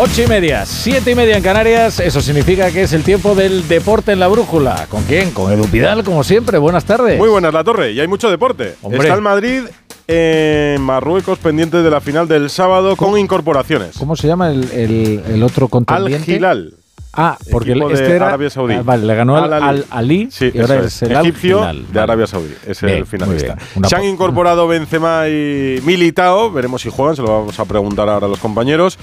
Ocho 0.00 0.22
y 0.22 0.28
media, 0.28 0.64
siete 0.64 1.10
y 1.10 1.14
media 1.16 1.36
en 1.36 1.42
Canarias. 1.42 1.98
Eso 1.98 2.20
significa 2.20 2.70
que 2.70 2.82
es 2.82 2.92
el 2.92 3.02
tiempo 3.02 3.34
del 3.34 3.66
deporte 3.66 4.12
en 4.12 4.20
la 4.20 4.28
brújula. 4.28 4.86
¿Con 4.88 5.02
quién? 5.02 5.32
Con 5.32 5.52
Edu 5.52 5.64
Pidal, 5.64 6.04
como 6.04 6.22
siempre. 6.22 6.56
Buenas 6.58 6.84
tardes. 6.84 7.18
Muy 7.18 7.28
buenas, 7.28 7.52
La 7.52 7.64
Torre. 7.64 7.90
Y 7.90 7.98
hay 7.98 8.06
mucho 8.06 8.30
deporte. 8.30 8.76
Está 8.92 9.14
el 9.14 9.22
Madrid 9.22 9.62
en 10.06 10.80
Marruecos 10.82 11.40
pendiente 11.40 11.78
de 11.82 11.90
la 11.90 12.00
final 12.00 12.28
del 12.28 12.48
sábado 12.48 12.94
con 12.94 13.18
incorporaciones. 13.18 13.96
¿Cómo 13.98 14.14
se 14.14 14.28
llama 14.28 14.52
el, 14.52 15.42
otro 15.42 15.66
contendiente? 15.66 16.30
Al 16.30 16.36
Hilal. 16.36 16.74
Ah, 17.12 17.36
porque 17.50 17.72
este 17.72 18.14
era 18.14 18.28
Arabia 18.28 18.50
Saudí. 18.50 18.74
Ah, 18.74 18.82
vale, 18.84 19.04
le 19.04 19.14
ganó 19.16 19.36
al, 19.36 19.84
Ali 19.90 20.28
sí, 20.30 20.52
y 20.54 20.60
ahora 20.60 20.84
es, 20.84 21.02
el 21.02 21.10
egipcio 21.10 21.66
de 21.90 22.00
Arabia 22.00 22.28
Saudí. 22.28 22.54
Es 22.64 22.80
el 22.84 23.04
finalista. 23.04 23.56
Se 23.84 23.96
han 23.96 24.04
incorporado 24.04 24.68
Benzema 24.68 25.26
y 25.26 25.80
Militao. 25.82 26.52
Veremos 26.52 26.82
si 26.82 26.88
juegan, 26.88 27.16
se 27.16 27.22
lo 27.22 27.40
vamos 27.40 27.58
a 27.58 27.64
preguntar 27.64 28.08
ahora 28.08 28.26
a 28.26 28.28
los 28.28 28.38
compañeros. 28.38 28.96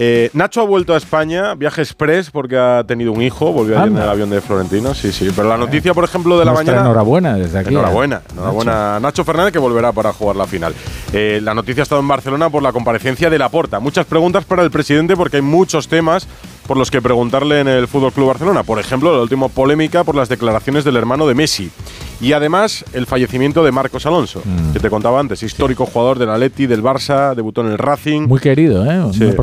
Eh, 0.00 0.30
Nacho 0.32 0.60
ha 0.60 0.64
vuelto 0.64 0.94
a 0.94 0.96
España, 0.96 1.56
viaje 1.56 1.82
express, 1.82 2.30
porque 2.30 2.56
ha 2.56 2.84
tenido 2.86 3.10
un 3.10 3.20
hijo, 3.20 3.52
volvió 3.52 3.76
ayer 3.80 3.90
en 3.90 3.96
el 3.96 4.08
avión 4.08 4.30
de 4.30 4.40
Florentino, 4.40 4.94
sí, 4.94 5.10
sí. 5.10 5.28
Pero 5.34 5.48
la 5.48 5.56
noticia, 5.56 5.92
por 5.92 6.04
ejemplo, 6.04 6.38
de 6.38 6.44
la 6.44 6.52
mañana. 6.52 6.82
Enhorabuena 6.82 7.34
desde 7.34 7.58
aquí. 7.58 7.70
Enhorabuena, 7.70 8.22
¿eh? 8.24 8.32
enhorabuena. 8.32 9.00
Nacho. 9.00 9.24
Fernández 9.24 9.52
que 9.52 9.58
volverá 9.58 9.90
para 9.90 10.12
jugar 10.12 10.36
la 10.36 10.46
final. 10.46 10.72
Eh, 11.12 11.40
la 11.42 11.52
noticia 11.52 11.82
ha 11.82 11.84
estado 11.84 12.00
en 12.00 12.06
Barcelona 12.06 12.48
por 12.48 12.62
la 12.62 12.72
comparecencia 12.72 13.28
de 13.28 13.38
Laporta. 13.38 13.80
Muchas 13.80 14.06
preguntas 14.06 14.44
para 14.44 14.62
el 14.62 14.70
presidente 14.70 15.16
porque 15.16 15.38
hay 15.38 15.42
muchos 15.42 15.88
temas 15.88 16.28
por 16.68 16.76
los 16.76 16.92
que 16.92 17.02
preguntarle 17.02 17.60
en 17.60 17.66
el 17.66 17.88
Fútbol 17.88 18.12
Club 18.12 18.28
Barcelona. 18.28 18.62
Por 18.62 18.78
ejemplo, 18.78 19.12
la 19.14 19.22
última 19.22 19.48
polémica 19.48 20.04
por 20.04 20.14
las 20.14 20.28
declaraciones 20.28 20.84
del 20.84 20.96
hermano 20.96 21.26
de 21.26 21.34
Messi. 21.34 21.72
Y 22.20 22.32
además, 22.32 22.84
el 22.92 23.06
fallecimiento 23.06 23.62
de 23.62 23.70
Marcos 23.70 24.04
Alonso, 24.06 24.42
mm. 24.44 24.72
que 24.72 24.80
te 24.80 24.90
contaba 24.90 25.20
antes, 25.20 25.42
histórico 25.42 25.86
jugador 25.86 26.18
del 26.18 26.30
Atleti, 26.30 26.66
del 26.66 26.82
Barça, 26.82 27.34
debutó 27.34 27.60
en 27.60 27.68
el 27.68 27.78
Racing. 27.78 28.22
Muy 28.22 28.40
querido, 28.40 28.84
¿eh? 28.84 29.00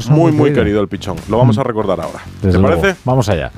muy, 0.09 0.31
muy, 0.31 0.53
querido. 0.53 0.81
el 0.81 0.87
pichón. 0.87 1.15
Lo 1.29 1.37
vamos 1.37 1.57
a 1.57 1.61
mm. 1.61 1.65
recordar 1.65 2.01
ahora. 2.01 2.19
¿Te 2.41 2.59
parece? 2.59 2.95
Vamos 3.05 3.29
allá. 3.29 3.51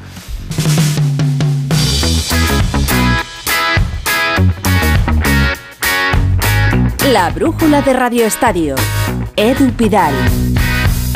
La 7.11 7.29
brújula 7.31 7.81
de 7.81 7.93
Radio 7.93 8.25
Estadio. 8.25 8.75
Edu 9.35 9.71
Pidal. 9.71 10.13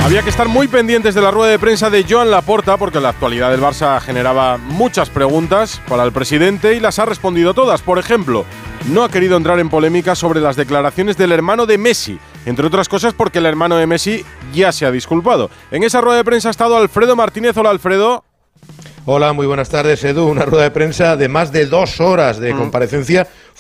Había 0.04 0.24
que 0.24 0.30
estar 0.30 0.48
muy 0.48 0.68
pendientes 0.68 1.14
de 1.14 1.22
la 1.22 1.30
rueda 1.30 1.52
de 1.52 1.60
prensa 1.60 1.92
de 1.92 2.04
Joan 2.10 2.32
Laporta 2.32 2.76
porque 2.78 3.00
la 3.00 3.10
actualidad 3.10 3.52
del 3.52 3.62
Barça 3.62 4.02
generaba 4.02 4.58
muchas 4.58 5.10
preguntas 5.12 5.80
para 5.88 6.04
el 6.04 6.12
presidente 6.12 6.74
y 6.74 6.80
las 6.80 6.98
ha 6.98 7.06
respondido 7.06 7.54
todas. 7.54 7.84
Por 7.84 8.00
ejemplo, 8.00 8.44
no 8.90 9.04
ha 9.04 9.12
querido 9.12 9.38
entrar 9.38 9.60
en 9.60 9.70
polémica 9.70 10.16
sobre 10.16 10.42
las 10.42 10.56
declaraciones 10.56 11.18
del 11.18 11.32
hermano 11.32 11.68
de 11.68 11.78
Messi, 11.78 12.20
entre 12.48 12.66
otras 12.66 12.90
cosas 12.90 13.14
porque 13.14 13.40
el 13.40 13.46
hermano 13.46 13.78
de 13.78 13.86
Messi 13.86 14.26
ya 14.52 14.72
se 14.72 14.88
ha 14.88 14.92
disculpado. 14.92 15.52
En 15.70 15.84
esa 15.84 16.02
rueda 16.02 16.18
de 16.18 16.26
prensa 16.26 16.50
ha 16.50 16.52
estado 16.52 16.76
Alfredo 16.76 17.16
Martínez. 17.16 17.56
Hola 17.56 17.70
Alfredo. 17.70 18.26
Hola, 19.06 19.34
muy 19.34 19.48
buenas 19.48 19.70
tardes, 19.70 20.04
Edu. 20.04 20.28
Una 20.28 20.46
rueda 20.46 20.66
de 20.66 20.72
prensa 20.72 21.16
de 21.16 21.28
más 21.28 21.52
de 21.52 21.68
dos 21.68 22.00
horas 22.00 22.40
de 22.40 22.54
mm. 22.54 22.58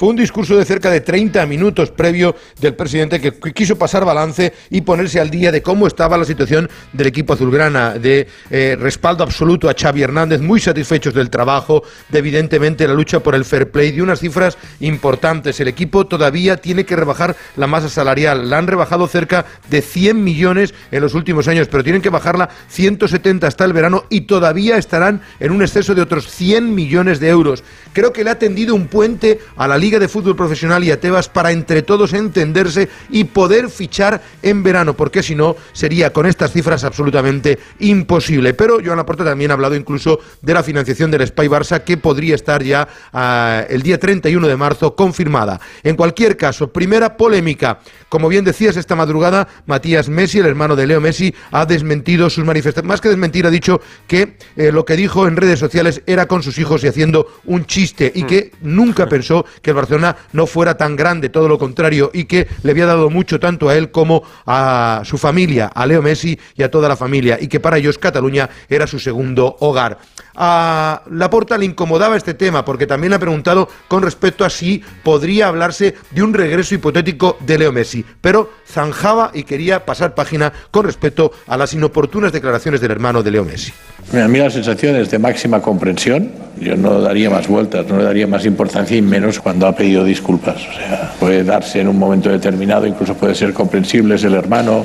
Fue 0.01 0.09
un 0.09 0.15
discurso 0.15 0.57
de 0.57 0.65
cerca 0.65 0.89
de 0.89 1.01
30 1.01 1.45
minutos 1.45 1.91
previo 1.91 2.35
del 2.59 2.73
presidente 2.73 3.21
que 3.21 3.33
quiso 3.53 3.77
pasar 3.77 4.03
balance 4.03 4.51
y 4.71 4.81
ponerse 4.81 5.19
al 5.19 5.29
día 5.29 5.51
de 5.51 5.61
cómo 5.61 5.85
estaba 5.85 6.17
la 6.17 6.25
situación 6.25 6.67
del 6.91 7.05
equipo 7.05 7.33
azulgrana, 7.33 7.99
de 7.99 8.27
eh, 8.49 8.75
respaldo 8.79 9.23
absoluto 9.23 9.69
a 9.69 9.75
Xavi 9.79 10.01
Hernández, 10.01 10.41
muy 10.41 10.59
satisfechos 10.59 11.13
del 11.13 11.29
trabajo, 11.29 11.83
de 12.09 12.17
evidentemente 12.17 12.87
la 12.87 12.95
lucha 12.95 13.19
por 13.19 13.35
el 13.35 13.45
fair 13.45 13.69
play, 13.69 13.91
de 13.91 14.01
unas 14.01 14.21
cifras 14.21 14.57
importantes. 14.79 15.59
El 15.59 15.67
equipo 15.67 16.07
todavía 16.07 16.57
tiene 16.57 16.83
que 16.83 16.95
rebajar 16.95 17.35
la 17.55 17.67
masa 17.67 17.87
salarial. 17.87 18.49
La 18.49 18.57
han 18.57 18.65
rebajado 18.65 19.07
cerca 19.07 19.45
de 19.69 19.83
100 19.83 20.23
millones 20.23 20.73
en 20.89 21.01
los 21.01 21.13
últimos 21.13 21.47
años, 21.47 21.67
pero 21.67 21.83
tienen 21.83 22.01
que 22.01 22.09
bajarla 22.09 22.49
170 22.69 23.45
hasta 23.45 23.65
el 23.65 23.73
verano 23.73 24.05
y 24.09 24.21
todavía 24.21 24.77
estarán 24.77 25.21
en 25.39 25.51
un 25.51 25.61
exceso 25.61 25.93
de 25.93 26.01
otros 26.01 26.27
100 26.27 26.73
millones 26.73 27.19
de 27.19 27.29
euros. 27.29 27.63
Creo 27.93 28.11
que 28.11 28.23
le 28.23 28.31
ha 28.31 28.39
tendido 28.39 28.73
un 28.73 28.87
puente 28.87 29.39
a 29.57 29.67
la 29.67 29.77
Liga 29.77 29.90
de 29.99 30.07
Fútbol 30.07 30.35
Profesional 30.35 30.83
y 30.83 30.91
a 30.91 30.99
Tebas 30.99 31.29
para 31.29 31.51
entre 31.51 31.81
todos 31.81 32.13
entenderse 32.13 32.89
y 33.09 33.25
poder 33.25 33.69
fichar 33.69 34.21
en 34.41 34.63
verano, 34.63 34.95
porque 34.95 35.23
si 35.23 35.35
no 35.35 35.55
sería 35.73 36.13
con 36.13 36.25
estas 36.25 36.51
cifras 36.51 36.83
absolutamente 36.83 37.59
imposible. 37.79 38.53
Pero 38.53 38.79
Joan 38.83 38.97
Laporta 38.97 39.23
también 39.23 39.51
ha 39.51 39.55
hablado 39.55 39.75
incluso 39.75 40.19
de 40.41 40.53
la 40.53 40.63
financiación 40.63 41.11
del 41.11 41.27
Spy 41.27 41.47
Barça 41.47 41.83
que 41.83 41.97
podría 41.97 42.35
estar 42.35 42.63
ya 42.63 42.87
ah, 43.13 43.65
el 43.69 43.81
día 43.81 43.99
31 43.99 44.47
de 44.47 44.57
marzo 44.57 44.95
confirmada. 44.95 45.59
En 45.83 45.95
cualquier 45.95 46.37
caso, 46.37 46.71
primera 46.71 47.17
polémica. 47.17 47.79
Como 48.09 48.27
bien 48.27 48.43
decías 48.43 48.77
esta 48.77 48.95
madrugada, 48.95 49.47
Matías 49.65 50.09
Messi, 50.09 50.39
el 50.39 50.45
hermano 50.45 50.75
de 50.75 50.87
Leo 50.87 51.01
Messi, 51.01 51.33
ha 51.51 51.65
desmentido 51.65 52.29
sus 52.29 52.43
manifestaciones. 52.43 52.87
Más 52.87 53.01
que 53.01 53.09
desmentir, 53.09 53.45
ha 53.45 53.49
dicho 53.49 53.81
que 54.07 54.35
eh, 54.55 54.71
lo 54.71 54.85
que 54.85 54.95
dijo 54.95 55.27
en 55.27 55.37
redes 55.37 55.59
sociales 55.59 56.01
era 56.05 56.27
con 56.27 56.43
sus 56.43 56.57
hijos 56.57 56.83
y 56.83 56.87
haciendo 56.87 57.27
un 57.45 57.65
chiste 57.65 58.11
y 58.13 58.23
que 58.23 58.51
nunca 58.61 59.07
pensó 59.07 59.45
que 59.61 59.70
el 59.71 59.75
Barcelona 59.75 60.15
no 60.33 60.45
fuera 60.45 60.77
tan 60.77 60.95
grande, 60.95 61.29
todo 61.29 61.47
lo 61.47 61.57
contrario, 61.57 62.11
y 62.13 62.25
que 62.25 62.47
le 62.63 62.71
había 62.71 62.85
dado 62.85 63.09
mucho 63.09 63.39
tanto 63.39 63.69
a 63.69 63.75
él 63.75 63.91
como 63.91 64.23
a 64.45 65.01
su 65.05 65.17
familia, 65.17 65.67
a 65.67 65.85
Leo 65.85 66.01
Messi 66.01 66.39
y 66.55 66.63
a 66.63 66.71
toda 66.71 66.87
la 66.87 66.95
familia, 66.95 67.37
y 67.39 67.47
que 67.47 67.59
para 67.59 67.77
ellos 67.77 67.97
Cataluña 67.97 68.49
era 68.69 68.87
su 68.87 68.99
segundo 68.99 69.57
hogar. 69.59 69.97
A 70.43 71.03
Laporta 71.11 71.55
le 71.55 71.65
incomodaba 71.65 72.17
este 72.17 72.33
tema 72.33 72.65
porque 72.65 72.87
también 72.87 73.11
le 73.11 73.17
ha 73.17 73.19
preguntado 73.19 73.69
con 73.87 74.01
respecto 74.01 74.43
a 74.43 74.49
si 74.49 74.81
podría 75.03 75.47
hablarse 75.47 75.93
de 76.09 76.23
un 76.23 76.33
regreso 76.33 76.73
hipotético 76.73 77.37
de 77.41 77.59
Leo 77.59 77.71
Messi, 77.71 78.03
pero 78.21 78.49
zanjaba 78.67 79.29
y 79.35 79.43
quería 79.43 79.85
pasar 79.85 80.15
página 80.15 80.51
con 80.71 80.85
respecto 80.85 81.31
a 81.45 81.57
las 81.57 81.75
inoportunas 81.75 82.31
declaraciones 82.31 82.81
del 82.81 82.89
hermano 82.89 83.21
de 83.21 83.29
Leo 83.29 83.45
Messi. 83.45 83.71
A 84.13 84.27
mí 84.27 84.39
la 84.39 84.49
sensación 84.49 84.95
es 84.95 85.11
de 85.11 85.19
máxima 85.19 85.61
comprensión. 85.61 86.31
Yo 86.59 86.75
no 86.75 86.99
daría 86.99 87.29
más 87.29 87.47
vueltas, 87.47 87.85
no 87.87 87.97
le 87.97 88.03
daría 88.03 88.27
más 88.27 88.45
importancia 88.45 88.97
y 88.97 89.01
menos 89.01 89.39
cuando 89.39 89.67
ha 89.67 89.75
pedido 89.75 90.03
disculpas. 90.03 90.55
O 90.55 90.73
sea, 90.73 91.13
puede 91.19 91.43
darse 91.43 91.81
en 91.81 91.87
un 91.87 91.97
momento 91.97 92.29
determinado, 92.29 92.85
incluso 92.85 93.13
puede 93.15 93.35
ser 93.35 93.53
comprensible, 93.53 94.15
es 94.15 94.23
el 94.23 94.33
hermano 94.33 94.83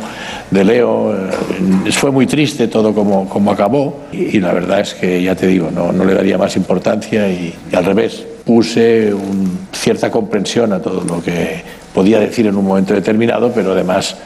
de 0.51 0.65
Leo. 0.65 1.15
Eh, 1.15 1.91
fue 1.93 2.11
muy 2.11 2.27
triste 2.27 2.69
todo 2.69 2.95
como, 2.95 3.29
como 3.29 3.51
acabó 3.51 4.07
y, 4.13 4.39
la 4.39 4.53
verdad 4.53 4.81
es 4.81 4.95
que, 4.95 5.23
ya 5.23 5.35
te 5.35 5.46
digo, 5.47 5.71
no, 5.71 5.93
no 5.93 6.05
le 6.05 6.15
daría 6.15 6.39
más 6.39 6.57
importancia 6.57 7.29
y, 7.29 7.55
y 7.71 7.77
al 7.77 7.85
revés, 7.85 8.27
puse 8.45 9.13
un, 9.13 9.67
cierta 9.73 10.11
comprensión 10.11 10.73
a 10.73 10.81
todo 10.81 11.03
lo 11.03 11.23
que 11.23 11.63
podía 11.93 12.21
decir 12.21 12.47
en 12.47 12.57
un 12.57 12.65
momento 12.65 12.95
determinado, 12.95 13.53
pero 13.53 13.73
además 13.73 14.17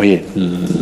oye, 0.00 0.24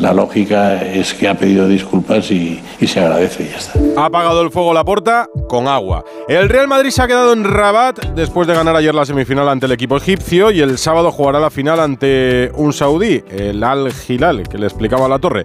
la 0.00 0.12
lógica 0.12 0.82
es 0.82 1.12
que 1.14 1.28
ha 1.28 1.34
pedido 1.34 1.68
disculpas 1.68 2.30
y, 2.30 2.60
se 2.86 3.00
agradece 3.00 3.44
y 3.44 3.48
ya 3.48 3.56
está. 3.56 3.78
Ha 3.96 4.06
apagado 4.06 4.42
el 4.42 4.50
fuego 4.50 4.72
la 4.72 4.84
puerta 4.84 5.28
con 5.48 5.66
agua. 5.66 6.04
El 6.28 6.48
Real 6.48 6.68
Madrid 6.68 6.90
se 6.90 7.02
ha 7.02 7.06
quedado 7.06 7.32
en 7.32 7.44
Rabat 7.44 7.98
después 8.14 8.46
de 8.46 8.54
ganar 8.54 8.76
ayer 8.76 8.94
la 8.94 9.04
semifinal 9.04 9.48
ante 9.48 9.66
el 9.66 9.72
equipo 9.72 9.96
egipcio 9.96 10.50
y 10.50 10.60
el 10.60 10.78
sábado 10.78 11.10
jugará 11.10 11.40
la 11.40 11.50
final 11.50 11.80
ante 11.80 12.50
un 12.54 12.72
saudí, 12.72 13.22
el 13.30 13.62
Al 13.62 13.92
Hilal, 14.08 14.48
que 14.48 14.58
le 14.58 14.66
explicaba 14.66 15.06
a 15.06 15.08
la 15.08 15.18
torre. 15.18 15.44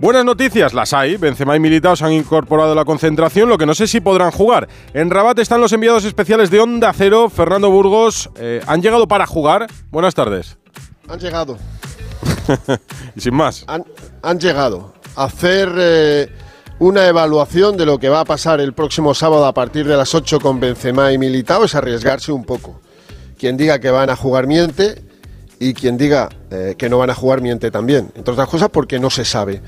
Buenas 0.00 0.24
noticias, 0.24 0.74
las 0.74 0.92
hay. 0.92 1.16
Benzema 1.16 1.56
y 1.56 1.60
Militao 1.60 1.96
se 1.96 2.04
han 2.04 2.12
incorporado 2.12 2.70
a 2.70 2.74
la 2.76 2.84
concentración, 2.84 3.48
lo 3.48 3.58
que 3.58 3.66
no 3.66 3.74
sé 3.74 3.88
si 3.88 4.00
podrán 4.00 4.30
jugar. 4.30 4.68
En 4.94 5.10
Rabat 5.10 5.40
están 5.40 5.60
los 5.60 5.72
enviados 5.72 6.04
especiales 6.04 6.50
de 6.50 6.60
Onda 6.60 6.92
Cero, 6.92 7.28
Fernando 7.28 7.68
Burgos. 7.68 8.30
Eh, 8.36 8.62
¿Han 8.68 8.80
llegado 8.80 9.08
para 9.08 9.26
jugar? 9.26 9.66
Buenas 9.90 10.14
tardes. 10.14 10.56
Han 11.08 11.18
llegado. 11.18 11.58
y 13.16 13.20
sin 13.20 13.34
más. 13.34 13.66
Han, 13.66 14.38
llegado 14.38 14.94
a 15.16 15.24
hacer 15.24 15.68
eh, 15.76 16.28
una 16.78 17.08
evaluación 17.08 17.76
de 17.76 17.84
lo 17.84 17.98
que 17.98 18.08
va 18.08 18.20
a 18.20 18.24
pasar 18.24 18.60
el 18.60 18.74
próximo 18.74 19.14
sábado 19.14 19.46
a 19.46 19.52
partir 19.52 19.84
de 19.88 19.96
las 19.96 20.14
8 20.14 20.38
con 20.38 20.60
Benzema 20.60 21.12
y 21.12 21.18
Militao, 21.18 21.64
es 21.64 21.74
arriesgarse 21.74 22.30
un 22.30 22.44
poco. 22.44 22.80
Quien 23.36 23.56
diga 23.56 23.80
que 23.80 23.90
van 23.90 24.10
a 24.10 24.16
jugar 24.16 24.46
miente 24.46 25.07
y 25.60 25.74
quien 25.74 25.96
diga 25.96 26.28
eh, 26.50 26.74
que 26.78 26.88
no 26.88 26.98
van 26.98 27.10
a 27.10 27.14
jugar 27.14 27.40
miente 27.40 27.70
también. 27.70 28.10
Entre 28.14 28.32
otras 28.32 28.48
cosas 28.48 28.68
porque 28.70 28.98
no 28.98 29.10
se 29.10 29.24
sabe. 29.24 29.60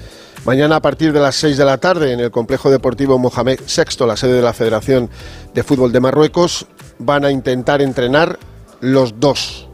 Mañana 0.44 0.76
a 0.76 0.82
partir 0.82 1.12
de 1.12 1.20
las 1.20 1.36
6 1.36 1.56
de 1.56 1.64
la 1.64 1.78
tarde 1.78 2.12
en 2.12 2.20
el 2.20 2.30
Complejo 2.30 2.70
Deportivo 2.70 3.18
Mohamed 3.18 3.60
VI, 3.60 4.06
la 4.06 4.16
sede 4.16 4.34
de 4.34 4.42
la 4.42 4.52
Federación 4.52 5.10
de 5.52 5.62
Fútbol 5.62 5.92
de 5.92 6.00
Marruecos, 6.00 6.66
van 6.98 7.24
a 7.24 7.30
intentar 7.30 7.82
entrenar 7.82 8.38
los 8.80 9.18
dos. 9.18 9.68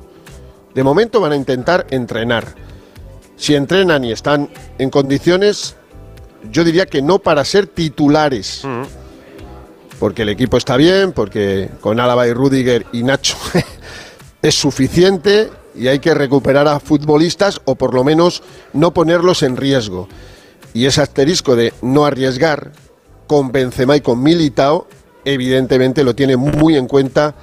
De 0.74 0.82
momento 0.82 1.20
van 1.20 1.32
a 1.32 1.36
intentar 1.36 1.86
entrenar 1.90 2.66
si 3.36 3.54
entrenan 3.54 4.04
y 4.04 4.12
están 4.12 4.48
en 4.78 4.90
condiciones, 4.90 5.76
yo 6.50 6.64
diría 6.64 6.86
que 6.86 7.02
no 7.02 7.18
para 7.18 7.44
ser 7.44 7.66
titulares. 7.66 8.62
Porque 9.98 10.22
el 10.22 10.30
equipo 10.30 10.56
está 10.56 10.76
bien, 10.76 11.12
porque 11.12 11.70
con 11.80 12.00
Álava 12.00 12.26
y 12.26 12.32
Rudiger 12.32 12.86
y 12.92 13.02
Nacho 13.02 13.36
es 14.42 14.54
suficiente 14.54 15.50
y 15.74 15.88
hay 15.88 15.98
que 15.98 16.14
recuperar 16.14 16.68
a 16.68 16.80
futbolistas 16.80 17.60
o 17.64 17.74
por 17.74 17.94
lo 17.94 18.04
menos 18.04 18.42
no 18.72 18.92
ponerlos 18.92 19.42
en 19.42 19.56
riesgo. 19.56 20.08
Y 20.72 20.86
ese 20.86 21.02
asterisco 21.02 21.56
de 21.56 21.72
no 21.82 22.04
arriesgar 22.04 22.72
con 23.26 23.52
Benzema 23.52 23.96
y 23.96 24.00
con 24.00 24.22
Militao, 24.22 24.86
evidentemente 25.24 26.04
lo 26.04 26.14
tiene 26.14 26.36
muy 26.36 26.76
en 26.76 26.86
cuenta 26.86 27.34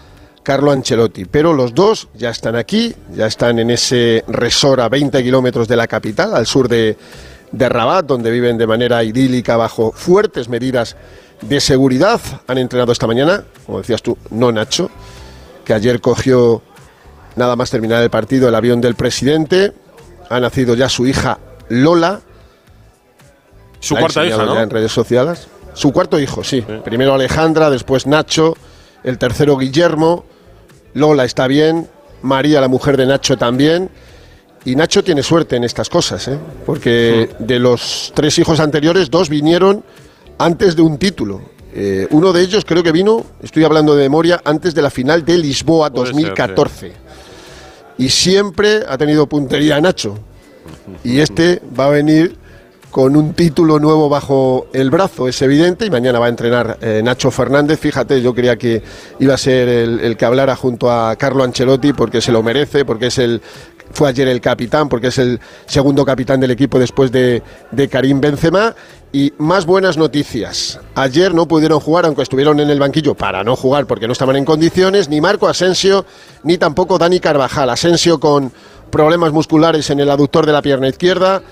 Carlo 0.43 0.71
Ancelotti. 0.71 1.25
Pero 1.25 1.53
los 1.53 1.73
dos 1.73 2.09
ya 2.13 2.29
están 2.29 2.55
aquí, 2.55 2.93
ya 3.15 3.27
están 3.27 3.59
en 3.59 3.69
ese 3.69 4.23
resort 4.27 4.81
a 4.81 4.89
20 4.89 5.23
kilómetros 5.23 5.67
de 5.67 5.75
la 5.75 5.87
capital, 5.87 6.35
al 6.35 6.45
sur 6.45 6.67
de, 6.67 6.97
de 7.51 7.69
Rabat, 7.69 8.05
donde 8.05 8.29
viven 8.29 8.57
de 8.57 8.67
manera 8.67 9.03
idílica 9.03 9.57
bajo 9.57 9.91
fuertes 9.91 10.49
medidas 10.49 10.95
de 11.41 11.59
seguridad. 11.59 12.19
Han 12.47 12.57
entrenado 12.57 12.91
esta 12.91 13.07
mañana, 13.07 13.43
como 13.65 13.79
decías 13.79 14.01
tú, 14.01 14.17
no 14.31 14.51
Nacho, 14.51 14.89
que 15.65 15.73
ayer 15.73 16.01
cogió, 16.01 16.61
nada 17.35 17.55
más 17.55 17.69
terminar 17.69 18.03
el 18.03 18.09
partido, 18.09 18.49
el 18.49 18.55
avión 18.55 18.81
del 18.81 18.95
presidente. 18.95 19.73
Ha 20.29 20.39
nacido 20.39 20.75
ya 20.75 20.89
su 20.89 21.07
hija 21.07 21.39
Lola. 21.69 22.21
Su 23.79 23.95
La 23.95 24.01
cuarta 24.01 24.25
hija, 24.25 24.45
¿no? 24.45 24.55
ya 24.55 24.61
en 24.63 24.69
redes 24.69 24.91
sociales. 24.91 25.47
Su 25.73 25.91
cuarto 25.91 26.19
hijo, 26.19 26.43
sí. 26.43 26.61
Primero 26.83 27.13
Alejandra, 27.13 27.69
después 27.69 28.07
Nacho, 28.07 28.55
el 29.03 29.17
tercero 29.17 29.57
Guillermo. 29.57 30.25
Lola 30.93 31.25
está 31.25 31.47
bien, 31.47 31.89
María, 32.21 32.61
la 32.61 32.67
mujer 32.67 32.95
de 32.97 33.05
Nacho, 33.05 33.37
también. 33.37 33.89
Y 34.65 34.75
Nacho 34.75 35.03
tiene 35.03 35.23
suerte 35.23 35.55
en 35.57 35.63
estas 35.63 35.89
cosas, 35.89 36.27
¿eh? 36.27 36.39
porque 36.65 37.29
de 37.39 37.59
los 37.59 38.13
tres 38.15 38.37
hijos 38.39 38.59
anteriores, 38.59 39.09
dos 39.09 39.27
vinieron 39.27 39.83
antes 40.37 40.75
de 40.75 40.81
un 40.81 40.97
título. 40.97 41.41
Eh, 41.75 42.07
uno 42.11 42.31
de 42.31 42.41
ellos 42.41 42.63
creo 42.65 42.83
que 42.83 42.91
vino, 42.91 43.25
estoy 43.41 43.63
hablando 43.63 43.95
de 43.95 44.03
memoria, 44.03 44.41
antes 44.45 44.75
de 44.75 44.81
la 44.81 44.89
final 44.89 45.25
de 45.25 45.37
Lisboa 45.37 45.89
Puede 45.89 46.05
ser, 46.07 46.13
2014. 46.13 46.93
Y 47.97 48.09
siempre 48.09 48.81
ha 48.87 48.97
tenido 48.97 49.27
puntería 49.27 49.79
Nacho. 49.79 50.17
Y 51.03 51.19
este 51.19 51.61
va 51.77 51.85
a 51.85 51.89
venir 51.89 52.37
con 52.91 53.15
un 53.15 53.33
título 53.33 53.79
nuevo 53.79 54.07
bajo 54.07 54.67
el 54.71 54.91
brazo, 54.91 55.27
es 55.27 55.41
evidente, 55.41 55.87
y 55.87 55.89
mañana 55.89 56.19
va 56.19 56.27
a 56.27 56.29
entrenar 56.29 56.77
eh, 56.79 57.01
Nacho 57.03 57.31
Fernández. 57.31 57.79
Fíjate, 57.79 58.21
yo 58.21 58.35
creía 58.35 58.55
que 58.55 58.83
iba 59.19 59.33
a 59.33 59.37
ser 59.37 59.67
el, 59.67 59.99
el 59.99 60.15
que 60.15 60.25
hablara 60.25 60.55
junto 60.55 60.91
a 60.91 61.15
Carlo 61.15 61.43
Ancelotti 61.43 61.91
porque 61.93 62.21
se 62.21 62.31
lo 62.31 62.43
merece, 62.43 62.85
porque 62.85 63.07
es 63.07 63.17
el 63.17 63.41
fue 63.93 64.09
ayer 64.09 64.27
el 64.27 64.41
capitán, 64.41 64.89
porque 64.89 65.07
es 65.07 65.17
el 65.17 65.39
segundo 65.65 66.03
capitán 66.05 66.39
del 66.39 66.51
equipo 66.51 66.79
después 66.79 67.11
de, 67.11 67.41
de 67.71 67.87
Karim 67.87 68.19
Benzema. 68.19 68.75
Y 69.15 69.31
más 69.37 69.67
buenas 69.67 69.95
noticias. 69.95 70.79
Ayer 70.95 71.35
no 71.35 71.47
pudieron 71.47 71.79
jugar, 71.79 72.07
aunque 72.07 72.23
estuvieron 72.23 72.59
en 72.59 72.71
el 72.71 72.79
banquillo 72.79 73.13
para 73.13 73.43
no 73.43 73.55
jugar 73.55 73.85
porque 73.85 74.07
no 74.07 74.13
estaban 74.13 74.35
en 74.37 74.43
condiciones, 74.43 75.07
ni 75.07 75.21
Marco 75.21 75.47
Asensio, 75.47 76.03
ni 76.41 76.57
tampoco 76.57 76.97
Dani 76.97 77.19
Carvajal. 77.19 77.69
Asensio 77.69 78.19
con 78.19 78.51
problemas 78.89 79.31
musculares 79.31 79.91
en 79.91 79.99
el 79.99 80.09
aductor 80.09 80.47
de 80.47 80.51
la 80.51 80.63
pierna 80.63 80.87
izquierda. 80.87 81.43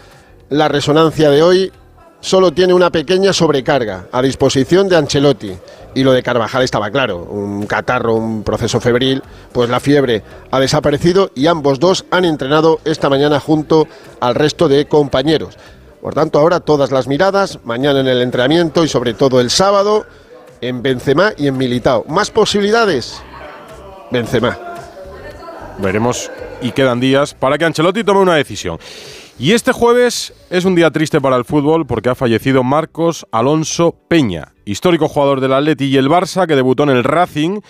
La 0.49 0.69
resonancia 0.69 1.29
de 1.29 1.43
hoy 1.43 1.71
solo 2.19 2.51
tiene 2.51 2.73
una 2.73 2.91
pequeña 2.91 3.31
sobrecarga 3.31 4.07
a 4.11 4.23
disposición 4.23 4.89
de 4.89 4.97
Ancelotti. 4.97 5.53
Y 5.93 6.03
lo 6.03 6.13
de 6.13 6.23
Carvajal 6.23 6.63
estaba 6.63 6.89
claro, 6.89 7.27
un 7.29 7.67
catarro, 7.67 8.15
un 8.15 8.41
proceso 8.41 8.81
febril, 8.81 9.21
pues 9.51 9.69
la 9.69 9.79
fiebre 9.79 10.23
ha 10.49 10.59
desaparecido 10.59 11.29
y 11.35 11.45
ambos 11.45 11.79
dos 11.79 12.05
han 12.09 12.25
entrenado 12.25 12.79
esta 12.85 13.07
mañana 13.07 13.39
junto 13.39 13.87
al 14.19 14.33
resto 14.33 14.67
de 14.67 14.87
compañeros. 14.87 15.59
Por 16.01 16.15
tanto, 16.15 16.39
ahora 16.39 16.59
todas 16.59 16.91
las 16.91 17.07
miradas, 17.07 17.59
mañana 17.63 17.99
en 17.99 18.07
el 18.07 18.21
entrenamiento 18.21 18.83
y 18.83 18.87
sobre 18.87 19.13
todo 19.13 19.39
el 19.39 19.51
sábado, 19.51 20.05
en 20.59 20.81
Benzema 20.81 21.33
y 21.37 21.47
en 21.47 21.57
Militao. 21.57 22.05
¿Más 22.07 22.31
posibilidades? 22.31 23.21
Benzema. 24.09 24.57
Veremos 25.77 26.31
y 26.61 26.71
quedan 26.71 26.99
días 26.99 27.33
para 27.33 27.57
que 27.57 27.65
Ancelotti 27.65 28.03
tome 28.03 28.19
una 28.19 28.35
decisión. 28.35 28.79
Y 29.37 29.53
este 29.53 29.71
jueves 29.71 30.33
es 30.49 30.65
un 30.65 30.75
día 30.75 30.91
triste 30.91 31.19
para 31.19 31.35
el 31.35 31.45
fútbol 31.45 31.87
porque 31.87 32.09
ha 32.09 32.15
fallecido 32.15 32.63
Marcos 32.63 33.25
Alonso 33.31 33.95
Peña, 34.07 34.53
histórico 34.65 35.07
jugador 35.07 35.39
del 35.41 35.53
Atleti 35.53 35.85
y 35.85 35.97
el 35.97 36.09
Barça 36.09 36.45
que 36.45 36.55
debutó 36.55 36.83
en 36.83 36.89
el 36.89 37.03
Racing 37.03 37.61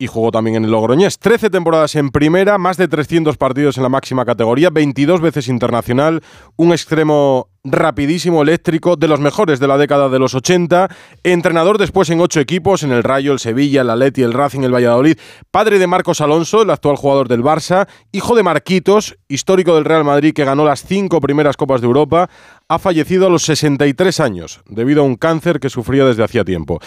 y 0.00 0.06
jugó 0.06 0.32
también 0.32 0.56
en 0.56 0.64
el 0.64 0.70
Logroñés. 0.70 1.18
13 1.18 1.50
temporadas 1.50 1.94
en 1.94 2.08
primera, 2.08 2.56
más 2.56 2.78
de 2.78 2.88
300 2.88 3.36
partidos 3.36 3.76
en 3.76 3.82
la 3.82 3.90
máxima 3.90 4.24
categoría, 4.24 4.70
22 4.70 5.20
veces 5.20 5.46
internacional, 5.46 6.22
un 6.56 6.72
extremo 6.72 7.48
rapidísimo, 7.64 8.40
eléctrico, 8.40 8.96
de 8.96 9.08
los 9.08 9.20
mejores 9.20 9.60
de 9.60 9.68
la 9.68 9.76
década 9.76 10.08
de 10.08 10.18
los 10.18 10.34
80, 10.34 10.88
entrenador 11.22 11.76
después 11.76 12.08
en 12.08 12.22
ocho 12.22 12.40
equipos, 12.40 12.82
en 12.82 12.92
el 12.92 13.02
Rayo, 13.02 13.34
el 13.34 13.38
Sevilla, 13.38 13.82
el 13.82 13.90
Atleti, 13.90 14.22
el 14.22 14.32
Racing, 14.32 14.62
el 14.62 14.72
Valladolid, 14.72 15.18
padre 15.50 15.78
de 15.78 15.86
Marcos 15.86 16.22
Alonso, 16.22 16.62
el 16.62 16.70
actual 16.70 16.96
jugador 16.96 17.28
del 17.28 17.42
Barça, 17.42 17.86
hijo 18.10 18.34
de 18.34 18.42
Marquitos, 18.42 19.18
histórico 19.28 19.74
del 19.74 19.84
Real 19.84 20.04
Madrid 20.04 20.32
que 20.32 20.46
ganó 20.46 20.64
las 20.64 20.82
cinco 20.82 21.20
primeras 21.20 21.58
Copas 21.58 21.82
de 21.82 21.88
Europa, 21.88 22.30
ha 22.68 22.78
fallecido 22.78 23.26
a 23.26 23.30
los 23.30 23.42
63 23.42 24.18
años 24.20 24.62
debido 24.64 25.02
a 25.02 25.04
un 25.04 25.16
cáncer 25.16 25.60
que 25.60 25.68
sufría 25.68 26.06
desde 26.06 26.24
hacía 26.24 26.46
tiempo. 26.46 26.80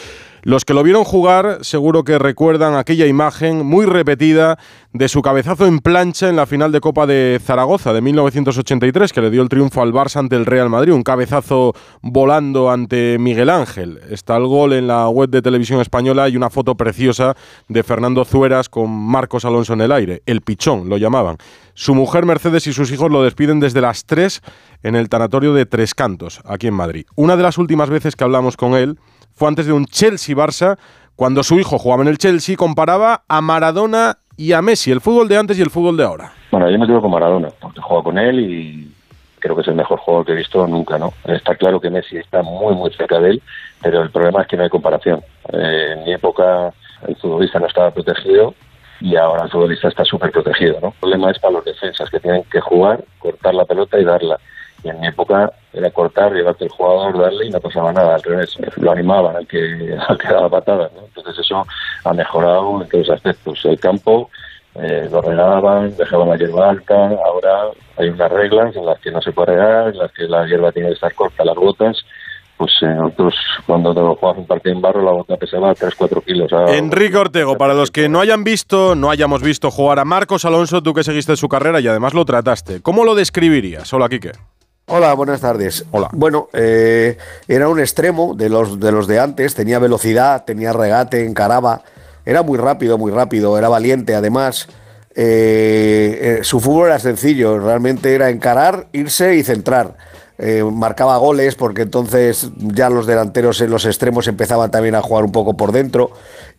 Los 0.45 0.65
que 0.65 0.73
lo 0.73 0.83
vieron 0.83 1.05
jugar 1.05 1.59
seguro 1.61 2.03
que 2.03 2.19
recuerdan 2.19 2.75
aquella 2.75 3.07
imagen 3.07 3.65
muy 3.65 3.85
repetida 3.85 4.59
de 4.91 5.07
su 5.07 5.21
cabezazo 5.21 5.65
en 5.67 5.79
plancha 5.79 6.27
en 6.27 6.35
la 6.35 6.45
final 6.45 6.73
de 6.73 6.81
Copa 6.81 7.07
de 7.07 7.39
Zaragoza 7.41 7.93
de 7.93 8.01
1983 8.01 9.13
que 9.13 9.21
le 9.21 9.29
dio 9.29 9.41
el 9.41 9.47
triunfo 9.47 9.81
al 9.81 9.93
Barça 9.93 10.17
ante 10.17 10.35
el 10.35 10.45
Real 10.45 10.69
Madrid, 10.69 10.91
un 10.91 11.03
cabezazo 11.03 11.73
volando 12.01 12.69
ante 12.69 13.17
Miguel 13.19 13.49
Ángel. 13.49 14.01
Está 14.09 14.35
el 14.35 14.45
gol 14.45 14.73
en 14.73 14.87
la 14.87 15.07
web 15.07 15.29
de 15.29 15.41
televisión 15.41 15.79
española 15.79 16.27
y 16.27 16.35
una 16.35 16.49
foto 16.49 16.75
preciosa 16.75 17.37
de 17.69 17.81
Fernando 17.81 18.25
Zueras 18.25 18.67
con 18.67 18.91
Marcos 18.91 19.45
Alonso 19.45 19.71
en 19.71 19.79
el 19.79 19.93
aire, 19.93 20.23
el 20.25 20.41
pichón 20.41 20.89
lo 20.89 20.97
llamaban. 20.97 21.37
Su 21.73 21.95
mujer 21.95 22.25
Mercedes 22.25 22.67
y 22.67 22.73
sus 22.73 22.91
hijos 22.91 23.09
lo 23.09 23.23
despiden 23.23 23.61
desde 23.61 23.79
las 23.79 24.03
3 24.05 24.41
en 24.83 24.95
el 24.95 25.07
tanatorio 25.07 25.53
de 25.53 25.65
Tres 25.65 25.95
Cantos, 25.95 26.41
aquí 26.45 26.67
en 26.67 26.73
Madrid. 26.73 27.05
Una 27.15 27.37
de 27.37 27.43
las 27.43 27.57
últimas 27.57 27.89
veces 27.89 28.17
que 28.17 28.25
hablamos 28.25 28.57
con 28.57 28.73
él 28.73 28.99
fue 29.35 29.47
antes 29.47 29.65
de 29.65 29.73
un 29.73 29.85
Chelsea-Barça, 29.85 30.77
cuando 31.15 31.43
su 31.43 31.59
hijo 31.59 31.77
jugaba 31.77 32.03
en 32.03 32.09
el 32.09 32.17
Chelsea, 32.17 32.55
comparaba 32.55 33.23
a 33.27 33.41
Maradona 33.41 34.17
y 34.35 34.53
a 34.53 34.61
Messi, 34.61 34.91
el 34.91 35.01
fútbol 35.01 35.27
de 35.27 35.37
antes 35.37 35.59
y 35.59 35.61
el 35.61 35.69
fútbol 35.69 35.97
de 35.97 36.03
ahora. 36.03 36.33
Bueno, 36.51 36.69
yo 36.69 36.79
me 36.79 36.87
quedo 36.87 37.01
con 37.01 37.11
Maradona, 37.11 37.49
porque 37.61 37.81
juego 37.81 38.03
con 38.03 38.17
él 38.17 38.39
y 38.39 38.91
creo 39.39 39.55
que 39.55 39.61
es 39.61 39.67
el 39.67 39.75
mejor 39.75 39.99
jugador 39.99 40.25
que 40.25 40.31
he 40.31 40.35
visto 40.35 40.65
nunca, 40.67 40.97
¿no? 40.97 41.13
Está 41.25 41.55
claro 41.55 41.79
que 41.79 41.89
Messi 41.89 42.17
está 42.17 42.41
muy, 42.41 42.73
muy 42.75 42.91
cerca 42.93 43.19
de 43.19 43.31
él, 43.31 43.41
pero 43.81 44.01
el 44.01 44.09
problema 44.09 44.41
es 44.41 44.47
que 44.47 44.55
no 44.55 44.63
hay 44.63 44.69
comparación. 44.69 45.21
Eh, 45.51 45.95
en 45.97 46.03
mi 46.05 46.13
época 46.13 46.73
el 47.07 47.15
futbolista 47.17 47.59
no 47.59 47.67
estaba 47.67 47.91
protegido 47.91 48.55
y 49.01 49.17
ahora 49.17 49.43
el 49.43 49.51
futbolista 49.51 49.89
está 49.89 50.05
súper 50.05 50.31
protegido, 50.31 50.79
¿no? 50.81 50.87
El 50.87 50.93
problema 50.99 51.31
es 51.31 51.39
para 51.39 51.55
los 51.55 51.65
defensas 51.65 52.09
que 52.09 52.21
tienen 52.21 52.43
que 52.45 52.61
jugar, 52.61 53.03
cortar 53.19 53.53
la 53.53 53.65
pelota 53.65 53.99
y 53.99 54.05
darla. 54.05 54.39
Y 54.83 54.89
en 54.89 54.99
mi 54.99 55.07
época 55.07 55.51
era 55.71 55.89
cortar, 55.91 56.33
llevarte 56.33 56.65
el 56.65 56.69
jugador, 56.71 57.17
darle 57.17 57.45
y 57.47 57.49
no 57.49 57.59
pasaba 57.59 57.93
nada, 57.93 58.15
al 58.15 58.23
revés, 58.23 58.57
lo 58.77 58.91
animaban 58.91 59.35
al 59.35 59.47
que, 59.47 59.95
al 60.07 60.17
que 60.17 60.27
daba 60.27 60.49
patadas, 60.49 60.91
¿no? 60.93 61.01
Entonces 61.05 61.37
eso 61.39 61.63
ha 62.03 62.13
mejorado 62.13 62.81
en 62.81 62.89
todos 62.89 63.07
los 63.07 63.15
aspectos. 63.17 63.59
El 63.65 63.79
campo 63.79 64.29
eh, 64.75 65.07
lo 65.11 65.21
regaban, 65.21 65.95
dejaban 65.95 66.29
la 66.29 66.35
hierba 66.37 66.69
alta, 66.71 66.95
ahora 67.25 67.69
hay 67.97 68.09
unas 68.09 68.31
reglas 68.31 68.75
en 68.75 68.85
las 68.85 68.99
que 68.99 69.11
no 69.11 69.21
se 69.21 69.31
puede 69.31 69.53
regar, 69.55 69.89
en 69.89 69.97
las 69.99 70.11
que 70.11 70.23
la 70.23 70.45
hierba 70.47 70.71
tiene 70.71 70.89
que 70.89 70.95
estar 70.95 71.13
corta, 71.13 71.45
las 71.45 71.55
botas, 71.55 71.97
pues 72.57 72.71
eh, 72.81 72.85
nosotros 72.87 73.35
cuando 73.65 73.93
jugamos 73.93 74.37
un 74.39 74.47
partido 74.47 74.75
en 74.75 74.81
barro 74.81 75.01
la 75.03 75.11
bota 75.11 75.37
pesaba 75.37 75.73
3-4 75.73 76.23
kilos. 76.23 76.51
Ahora- 76.53 76.75
Enrique 76.75 77.17
Ortego, 77.17 77.57
para 77.57 77.73
los 77.73 77.89
que 77.91 78.09
no 78.09 78.19
hayan 78.19 78.43
visto, 78.43 78.95
no 78.95 79.09
hayamos 79.09 79.41
visto 79.41 79.71
jugar 79.71 79.99
a 79.99 80.05
Marcos 80.05 80.43
Alonso, 80.45 80.81
tú 80.83 80.93
que 80.93 81.03
seguiste 81.03 81.35
su 81.35 81.47
carrera 81.47 81.79
y 81.79 81.87
además 81.87 82.13
lo 82.13 82.25
trataste, 82.25 82.81
¿cómo 82.81 83.05
lo 83.05 83.15
describirías? 83.15 83.91
Hola, 83.93 84.07
Quique. 84.09 84.31
Hola, 84.95 85.15
buenas 85.15 85.41
tardes. 85.41 85.85
Hola. 85.89 86.07
Bueno, 86.13 86.49
eh, 86.53 87.17
era 87.47 87.67
un 87.67 87.79
extremo 87.79 88.35
de 88.35 88.47
los, 88.47 88.79
de 88.79 88.91
los 88.91 89.07
de 89.07 89.17
antes, 89.17 89.55
tenía 89.55 89.79
velocidad, 89.79 90.45
tenía 90.45 90.71
regate, 90.71 91.25
encaraba, 91.25 91.81
era 92.27 92.43
muy 92.43 92.59
rápido, 92.59 92.99
muy 92.99 93.11
rápido, 93.11 93.57
era 93.57 93.69
valiente 93.69 94.13
además. 94.13 94.67
Eh, 95.15 96.37
eh, 96.41 96.43
su 96.43 96.59
fútbol 96.59 96.89
era 96.89 96.99
sencillo, 96.99 97.57
realmente 97.57 98.13
era 98.13 98.29
encarar, 98.29 98.85
irse 98.91 99.35
y 99.35 99.41
centrar. 99.41 99.97
Eh, 100.37 100.63
marcaba 100.63 101.17
goles 101.17 101.55
porque 101.55 101.83
entonces 101.83 102.51
ya 102.57 102.91
los 102.91 103.07
delanteros 103.07 103.61
en 103.61 103.71
los 103.71 103.85
extremos 103.85 104.27
empezaban 104.27 104.69
también 104.69 104.93
a 104.93 105.01
jugar 105.01 105.23
un 105.23 105.31
poco 105.31 105.57
por 105.57 105.71
dentro 105.71 106.11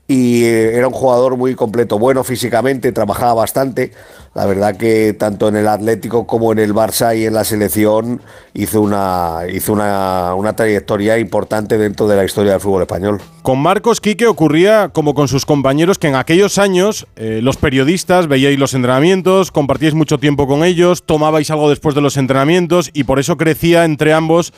y 0.06 0.44
eh, 0.44 0.76
era 0.76 0.88
un 0.88 0.94
jugador 0.94 1.36
muy 1.36 1.54
completo, 1.54 1.98
bueno 1.98 2.24
físicamente, 2.24 2.92
trabajaba 2.92 3.34
bastante. 3.34 3.92
La 4.34 4.46
verdad 4.46 4.76
que 4.76 5.12
tanto 5.12 5.46
en 5.46 5.56
el 5.56 5.68
Atlético 5.68 6.26
como 6.26 6.50
en 6.50 6.58
el 6.58 6.74
Barça 6.74 7.16
y 7.16 7.24
en 7.24 7.34
la 7.34 7.44
selección 7.44 8.20
hizo 8.52 8.80
una 8.80 9.42
hizo 9.52 9.72
una, 9.72 10.34
una 10.34 10.56
trayectoria 10.56 11.18
importante 11.18 11.78
dentro 11.78 12.08
de 12.08 12.16
la 12.16 12.24
historia 12.24 12.52
del 12.52 12.60
fútbol 12.60 12.82
español. 12.82 13.20
Con 13.42 13.60
Marcos 13.60 14.00
Quique 14.00 14.26
ocurría 14.26 14.88
como 14.88 15.14
con 15.14 15.28
sus 15.28 15.46
compañeros 15.46 15.98
que 15.98 16.08
en 16.08 16.16
aquellos 16.16 16.58
años 16.58 17.06
eh, 17.14 17.40
los 17.42 17.56
periodistas 17.56 18.26
veíais 18.26 18.58
los 18.58 18.74
entrenamientos, 18.74 19.52
compartíais 19.52 19.94
mucho 19.94 20.18
tiempo 20.18 20.48
con 20.48 20.64
ellos, 20.64 21.04
tomabais 21.04 21.50
algo 21.50 21.70
después 21.70 21.94
de 21.94 22.00
los 22.00 22.16
entrenamientos 22.16 22.90
y 22.92 23.04
por 23.04 23.20
eso 23.20 23.36
crecía 23.36 23.84
entre 23.84 24.14
ambos 24.14 24.52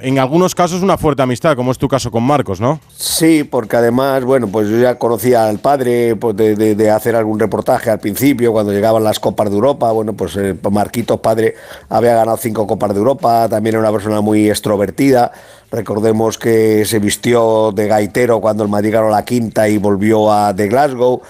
en 0.00 0.18
algunos 0.18 0.54
casos 0.54 0.82
una 0.82 0.98
fuerte 0.98 1.22
amistad, 1.22 1.56
como 1.56 1.70
es 1.70 1.78
tu 1.78 1.88
caso 1.88 2.10
con 2.10 2.22
Marcos, 2.22 2.60
¿no? 2.60 2.80
Sí, 2.96 3.44
porque 3.44 3.76
además, 3.76 4.24
bueno, 4.24 4.48
pues 4.48 4.68
yo 4.68 4.78
ya 4.78 4.98
conocía 4.98 5.46
al 5.46 5.58
padre 5.58 6.16
pues 6.16 6.36
de, 6.36 6.90
hacer 6.90 7.14
algún 7.14 7.38
reportaje 7.38 7.90
al 7.90 8.00
principio, 8.00 8.52
cuando 8.52 8.72
llegaban 8.72 9.04
las 9.04 9.20
Copas 9.20 9.50
de 9.50 9.54
Europa. 9.54 9.92
Bueno, 9.92 10.14
pues 10.14 10.36
eh, 10.36 10.56
Marquitos 10.70 11.20
padre 11.20 11.54
había 11.88 12.14
ganado 12.14 12.36
cinco 12.36 12.66
Copas 12.66 12.92
de 12.92 12.98
Europa, 12.98 13.48
también 13.48 13.74
era 13.74 13.80
una 13.80 13.92
persona 13.92 14.20
muy 14.20 14.48
extrovertida. 14.48 15.30
Recordemos 15.70 16.38
que 16.38 16.84
se 16.84 16.98
vistió 16.98 17.72
de 17.72 17.88
gaitero 17.88 18.40
cuando 18.40 18.62
el 18.62 18.68
Madrid 18.68 18.92
ganó 18.92 19.10
la 19.10 19.24
quinta 19.24 19.68
y 19.68 19.78
volvió 19.78 20.32
a 20.32 20.52
de 20.52 20.68
Glasgow. 20.68 21.22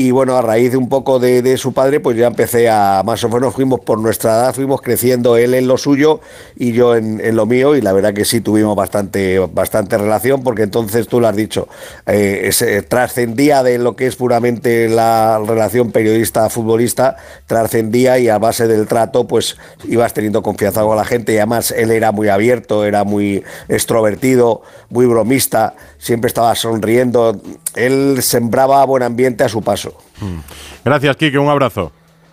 Y 0.00 0.12
bueno, 0.12 0.34
a 0.34 0.40
raíz 0.40 0.70
de 0.70 0.78
un 0.78 0.88
poco 0.88 1.18
de, 1.18 1.58
su 1.58 1.74
padre, 1.74 2.00
pues 2.00 2.16
ya 2.16 2.28
empecé 2.28 2.70
a, 2.70 3.02
más 3.04 3.22
o 3.22 3.28
menos 3.28 3.52
fuimos 3.52 3.80
por 3.80 3.98
nuestra 3.98 4.30
edad, 4.30 4.54
fuimos 4.54 4.80
creciendo 4.80 5.36
él 5.36 5.52
en 5.52 5.68
lo 5.68 5.76
suyo 5.76 6.20
y 6.56 6.72
yo 6.72 6.96
en, 6.96 7.36
lo 7.36 7.44
mío, 7.44 7.76
y 7.76 7.82
la 7.82 7.92
verdad 7.92 8.14
que 8.14 8.24
sí 8.24 8.40
tuvimos 8.40 8.74
bastante, 8.74 9.38
bastante 9.38 9.98
relación, 9.98 10.42
porque 10.42 10.62
entonces 10.62 11.06
tú 11.06 11.20
lo 11.20 11.28
has 11.28 11.36
dicho, 11.36 11.68
eh, 12.06 12.50
trascendía 12.88 13.62
de 13.62 13.76
lo 13.76 13.94
que 13.94 14.06
es 14.06 14.16
puramente 14.16 14.88
la 14.88 15.38
relación 15.46 15.92
periodista-futbolista, 15.92 17.18
trascendía 17.46 18.18
y 18.18 18.30
a 18.30 18.38
base 18.38 18.66
del 18.66 18.86
trato, 18.86 19.26
pues 19.26 19.58
ibas 19.86 20.14
teniendo 20.14 20.42
confianza 20.42 20.80
con 20.80 20.96
la 20.96 21.04
gente, 21.04 21.34
y 21.34 21.36
además 21.36 21.72
él 21.72 21.90
era 21.90 22.10
muy 22.10 22.28
abierto, 22.28 22.86
era 22.86 23.04
muy 23.04 23.44
extrovertido, 23.68 24.62
muy 24.88 25.04
bromista, 25.04 25.74
siempre 26.00 26.28
estaba 26.28 26.54
sonriendo, 26.54 27.40
él 27.76 28.18
sembraba 28.22 28.84
buen 28.86 29.02
ambiente 29.02 29.44
a 29.44 29.48
su 29.48 29.62
paso. 29.62 29.94
Mm. 30.20 30.38
Gracias, 30.84 31.16
Kike, 31.16 31.38
un 31.38 31.48
abrazo. 31.48 31.92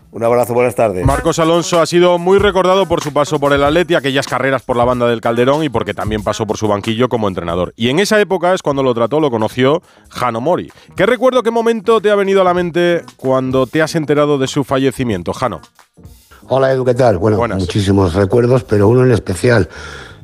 Un 0.09 0.23
abrazo, 0.23 0.53
buenas 0.53 0.73
tardes. 0.73 1.05
Marcos 1.05 1.37
Alonso 1.37 1.81
ha 1.81 1.85
sido 1.85 2.17
muy 2.17 2.39
recordado 2.39 2.87
por 2.87 3.03
su 3.03 3.11
paso 3.11 3.39
por 3.39 3.51
el 3.51 3.61
Atleti, 3.61 3.93
aquellas 3.93 4.25
carreras 4.25 4.63
por 4.63 4.77
la 4.77 4.85
banda 4.85 5.05
del 5.05 5.19
Calderón 5.19 5.63
y 5.63 5.69
porque 5.69 5.93
también 5.93 6.23
pasó 6.23 6.47
por 6.47 6.57
su 6.57 6.67
banquillo 6.67 7.09
como 7.09 7.27
entrenador. 7.27 7.73
Y 7.75 7.89
en 7.89 7.99
esa 7.99 8.19
época 8.19 8.53
es 8.53 8.61
cuando 8.61 8.83
lo 8.83 8.95
trató, 8.95 9.19
lo 9.19 9.29
conoció 9.29 9.81
Jano 10.09 10.39
Mori. 10.39 10.71
¿Qué 10.95 11.05
recuerdo, 11.05 11.43
qué 11.43 11.51
momento 11.51 11.99
te 11.99 12.09
ha 12.09 12.15
venido 12.15 12.41
a 12.41 12.45
la 12.45 12.53
mente 12.53 13.03
cuando 13.17 13.67
te 13.67 13.81
has 13.81 13.95
enterado 13.95 14.37
de 14.37 14.47
su 14.47 14.63
fallecimiento, 14.63 15.33
Jano? 15.33 15.59
Hola 16.47 16.71
Edu, 16.71 16.85
¿qué 16.85 16.93
tal? 16.93 17.17
Bueno, 17.17 17.37
muchísimos 17.57 18.13
recuerdos, 18.13 18.63
pero 18.63 18.87
uno 18.87 19.03
en 19.03 19.11
especial. 19.11 19.67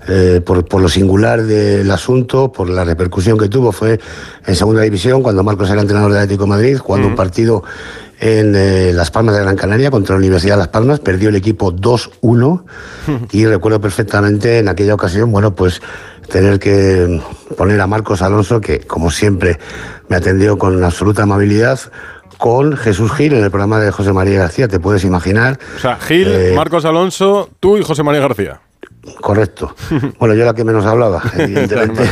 Eh, 0.08 0.42
por, 0.46 0.82
lo 0.82 0.90
singular 0.90 1.44
del 1.44 1.90
asunto, 1.90 2.52
por 2.52 2.70
la 2.70 2.84
repercusión 2.84 3.38
que 3.38 3.48
tuvo, 3.48 3.72
fue 3.72 4.00
en 4.46 4.56
segunda 4.56 4.82
división, 4.82 5.24
cuando 5.24 5.44
Marcos 5.44 5.70
era 5.70 5.82
entrenador 5.82 6.12
de 6.12 6.20
Atlético 6.20 6.44
de 6.44 6.50
Madrid, 6.50 6.78
jugando 6.78 7.08
un 7.08 7.16
partido 7.16 7.64
en 8.20 8.54
eh, 8.56 8.92
Las 8.94 9.12
Palmas 9.12 9.36
de 9.36 9.42
Gran 9.42 9.56
Canaria 9.56 9.92
contra 9.92 10.16
la 10.16 10.20
Universidad 10.20 10.56
de 10.56 10.60
Las 10.60 10.68
Palmas, 10.70 11.00
perdió 11.00 11.30
el 11.30 11.36
equipo 11.36 11.74
2-1 11.74 12.64
y 13.32 13.46
recuerdo 13.46 13.80
perfectamente 13.80 14.60
en 14.60 14.68
aquella 14.68 14.94
ocasión, 14.94 15.32
bueno, 15.32 15.56
pues 15.56 15.82
tener 16.30 16.60
que 16.60 17.22
poner 17.58 17.80
a 17.80 17.88
Marcos 17.88 18.22
Alonso, 18.22 18.60
que 18.60 18.80
como 18.82 19.12
siempre 19.12 19.60
me 20.10 20.16
atendió 20.16 20.58
con 20.58 20.84
absoluta 20.84 21.24
amabilidad, 21.24 21.80
con 22.38 22.76
Jesús 22.76 23.12
Gil 23.14 23.34
en 23.34 23.44
el 23.44 23.52
programa 23.52 23.80
de 23.80 23.92
José 23.92 24.12
María 24.12 24.40
García, 24.40 24.68
te 24.68 24.80
puedes 24.80 25.06
imaginar. 25.06 25.60
O 25.78 25.80
sea, 25.80 25.98
Gil, 25.98 26.28
eh, 26.28 26.54
Marcos 26.56 26.84
Alonso, 26.84 27.50
tú 27.60 27.78
y 27.78 27.84
José 27.84 28.04
María 28.04 28.22
García. 28.22 28.60
Correcto. 29.22 29.76
Bueno, 30.20 30.36
yo 30.36 30.44
era 30.44 30.54
que 30.54 30.64
menos 30.64 30.86
hablaba, 30.86 31.22
evidentemente. 31.38 32.04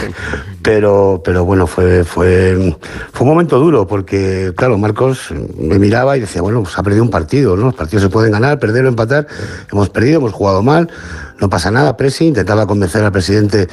pero, 0.62 1.22
pero 1.24 1.46
bueno, 1.46 1.66
fue, 1.66 2.04
fue, 2.04 2.76
fue 3.14 3.22
un 3.22 3.30
momento 3.30 3.58
duro 3.58 3.88
porque, 3.88 4.54
claro, 4.56 4.78
Marcos 4.78 5.30
me 5.58 5.80
miraba 5.80 6.18
y 6.18 6.22
decía, 6.22 6.42
bueno, 6.42 6.64
pues 6.64 6.78
ha 6.78 6.84
perdido 6.84 7.04
un 7.04 7.10
partido, 7.10 7.56
¿no? 7.56 7.66
Los 7.68 7.76
partidos 7.76 8.04
se 8.04 8.10
pueden 8.10 8.34
ganar, 8.34 8.60
perder 8.60 8.86
o 8.86 8.90
empatar. 8.90 9.28
Hemos 9.72 9.90
perdido, 9.90 10.20
hemos 10.20 10.34
jugado 10.34 10.62
mal, 10.62 10.90
no 11.42 11.50
pasa 11.50 11.72
nada. 11.72 11.98
Presi 11.98 12.28
intentaba 12.28 12.68
convencer 12.68 13.04
al 13.04 13.12
presidente 13.12 13.68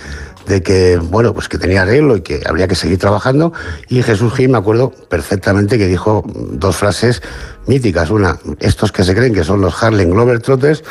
de 0.46 0.62
que, 0.62 0.96
bueno, 0.96 1.34
pues 1.34 1.48
que 1.48 1.58
tenía 1.58 1.82
arreglo 1.82 2.16
y 2.16 2.22
que 2.22 2.42
habría 2.46 2.66
que 2.66 2.75
seguir 2.75 2.98
trabajando. 2.98 3.52
Y 3.88 4.02
Jesús 4.02 4.32
Gil, 4.32 4.48
me 4.48 4.58
acuerdo 4.58 4.90
perfectamente 4.90 5.76
que 5.76 5.87
dijo 5.87 6.25
dos 6.26 6.76
frases 6.76 7.22
míticas. 7.66 8.10
Una, 8.10 8.38
estos 8.58 8.90
que 8.90 9.04
se 9.04 9.14
creen 9.14 9.34
que 9.34 9.44
son 9.44 9.60
los 9.60 9.80
Harlem 9.82 10.10
Globetrotters, 10.10 10.82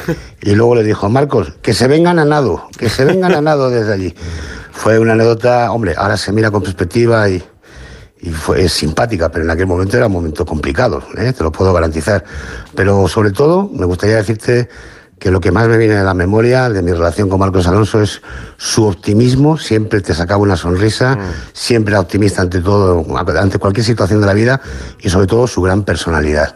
y 0.42 0.54
luego 0.54 0.76
le 0.76 0.84
dijo, 0.84 1.10
Marcos, 1.10 1.54
que 1.64 1.74
se 1.74 1.88
vengan 1.88 2.20
a 2.20 2.26
nado, 2.26 2.70
que 2.78 2.90
se 2.90 3.04
vengan 3.04 3.34
a 3.34 3.42
nado 3.42 3.72
desde 3.72 3.94
allí. 3.94 4.16
Fue 4.72 5.00
una 5.00 5.14
anécdota, 5.14 5.72
hombre, 5.72 5.96
ahora 5.98 6.16
se 6.16 6.32
mira 6.32 6.52
con 6.52 6.62
perspectiva 6.62 7.28
y, 7.28 7.44
y 8.22 8.30
fue 8.30 8.70
simpática, 8.70 9.30
pero 9.30 9.44
en 9.44 9.50
aquel 9.50 9.66
momento 9.66 9.98
era 9.98 10.06
un 10.06 10.14
momento 10.14 10.46
complicado, 10.46 11.02
¿eh? 11.18 11.34
te 11.34 11.44
lo 11.44 11.52
puedo 11.52 11.74
garantizar. 11.74 12.24
Pero 12.76 13.08
sobre 13.08 13.32
todo, 13.32 13.68
me 13.74 13.86
gustaría 13.86 14.18
decirte 14.18 14.70
que 15.20 15.32
lo 15.32 15.40
que 15.40 15.52
más 15.52 15.68
me 15.68 15.78
viene 15.78 15.96
a 15.96 16.04
la 16.04 16.14
memoria 16.14 16.70
de 16.70 16.82
mi 16.82 16.92
relación 16.92 17.30
con 17.30 17.40
Marcos 17.40 17.68
Alonso 17.68 18.02
es 18.02 18.22
su 18.58 18.86
optimismo, 18.86 19.58
siempre 19.58 20.02
te 20.02 20.14
sacaba 20.14 20.42
una 20.42 20.56
sonrisa, 20.56 21.16
mm. 21.16 21.20
siempre 21.54 21.94
era 21.94 22.02
optimista 22.02 22.42
ante 22.42 22.62
todo, 22.62 23.06
ante 23.18 23.58
cualquier 23.58 23.86
situación 23.86 24.22
de 24.22 24.28
la 24.28 24.34
vida 24.34 24.62
y 25.00 25.10
sobre 25.10 25.28
todo 25.28 25.48
su 25.48 25.62
gran 25.62 25.84
personalidad. 25.84 26.56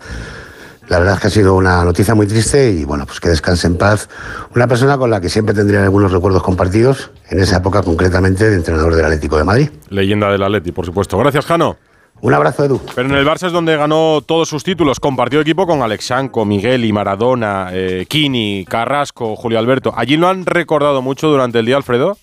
La 0.89 0.99
verdad 0.99 1.15
es 1.15 1.21
que 1.21 1.27
ha 1.27 1.31
sido 1.31 1.55
una 1.55 1.85
noticia 1.85 2.15
muy 2.15 2.27
triste 2.27 2.69
y 2.69 2.83
bueno, 2.83 3.05
pues 3.05 3.21
que 3.21 3.29
descanse 3.29 3.65
en 3.65 3.77
paz. 3.77 4.09
Una 4.53 4.67
persona 4.67 4.97
con 4.97 5.09
la 5.09 5.21
que 5.21 5.29
siempre 5.29 5.55
tendría 5.55 5.81
algunos 5.81 6.11
recuerdos 6.11 6.43
compartidos, 6.43 7.11
en 7.29 7.39
esa 7.39 7.57
época 7.57 7.81
concretamente 7.81 8.49
de 8.49 8.57
entrenador 8.57 8.93
del 8.93 9.05
Atlético 9.05 9.37
de 9.37 9.45
Madrid. 9.45 9.69
Leyenda 9.89 10.29
del 10.29 10.43
Atleti, 10.43 10.73
por 10.73 10.85
supuesto. 10.85 11.17
Gracias, 11.17 11.45
Jano. 11.45 11.77
Un 12.21 12.33
abrazo, 12.35 12.63
Edu. 12.63 12.79
Pero 12.93 13.09
en 13.09 13.15
el 13.15 13.25
Barça 13.25 13.47
es 13.47 13.53
donde 13.53 13.75
ganó 13.75 14.21
todos 14.23 14.47
sus 14.47 14.63
títulos. 14.63 14.99
Compartió 14.99 15.41
equipo 15.41 15.65
con 15.65 15.81
Alexanco, 15.81 16.45
Miguel 16.45 16.85
y 16.85 16.93
Maradona, 16.93 17.69
eh, 17.71 18.05
Kini, 18.07 18.63
Carrasco, 18.67 19.35
Julio 19.35 19.57
Alberto. 19.57 19.91
¿Allí 19.95 20.17
lo 20.17 20.27
han 20.27 20.45
recordado 20.45 21.01
mucho 21.01 21.29
durante 21.29 21.59
el 21.59 21.65
día, 21.65 21.77
Alfredo? 21.77 22.17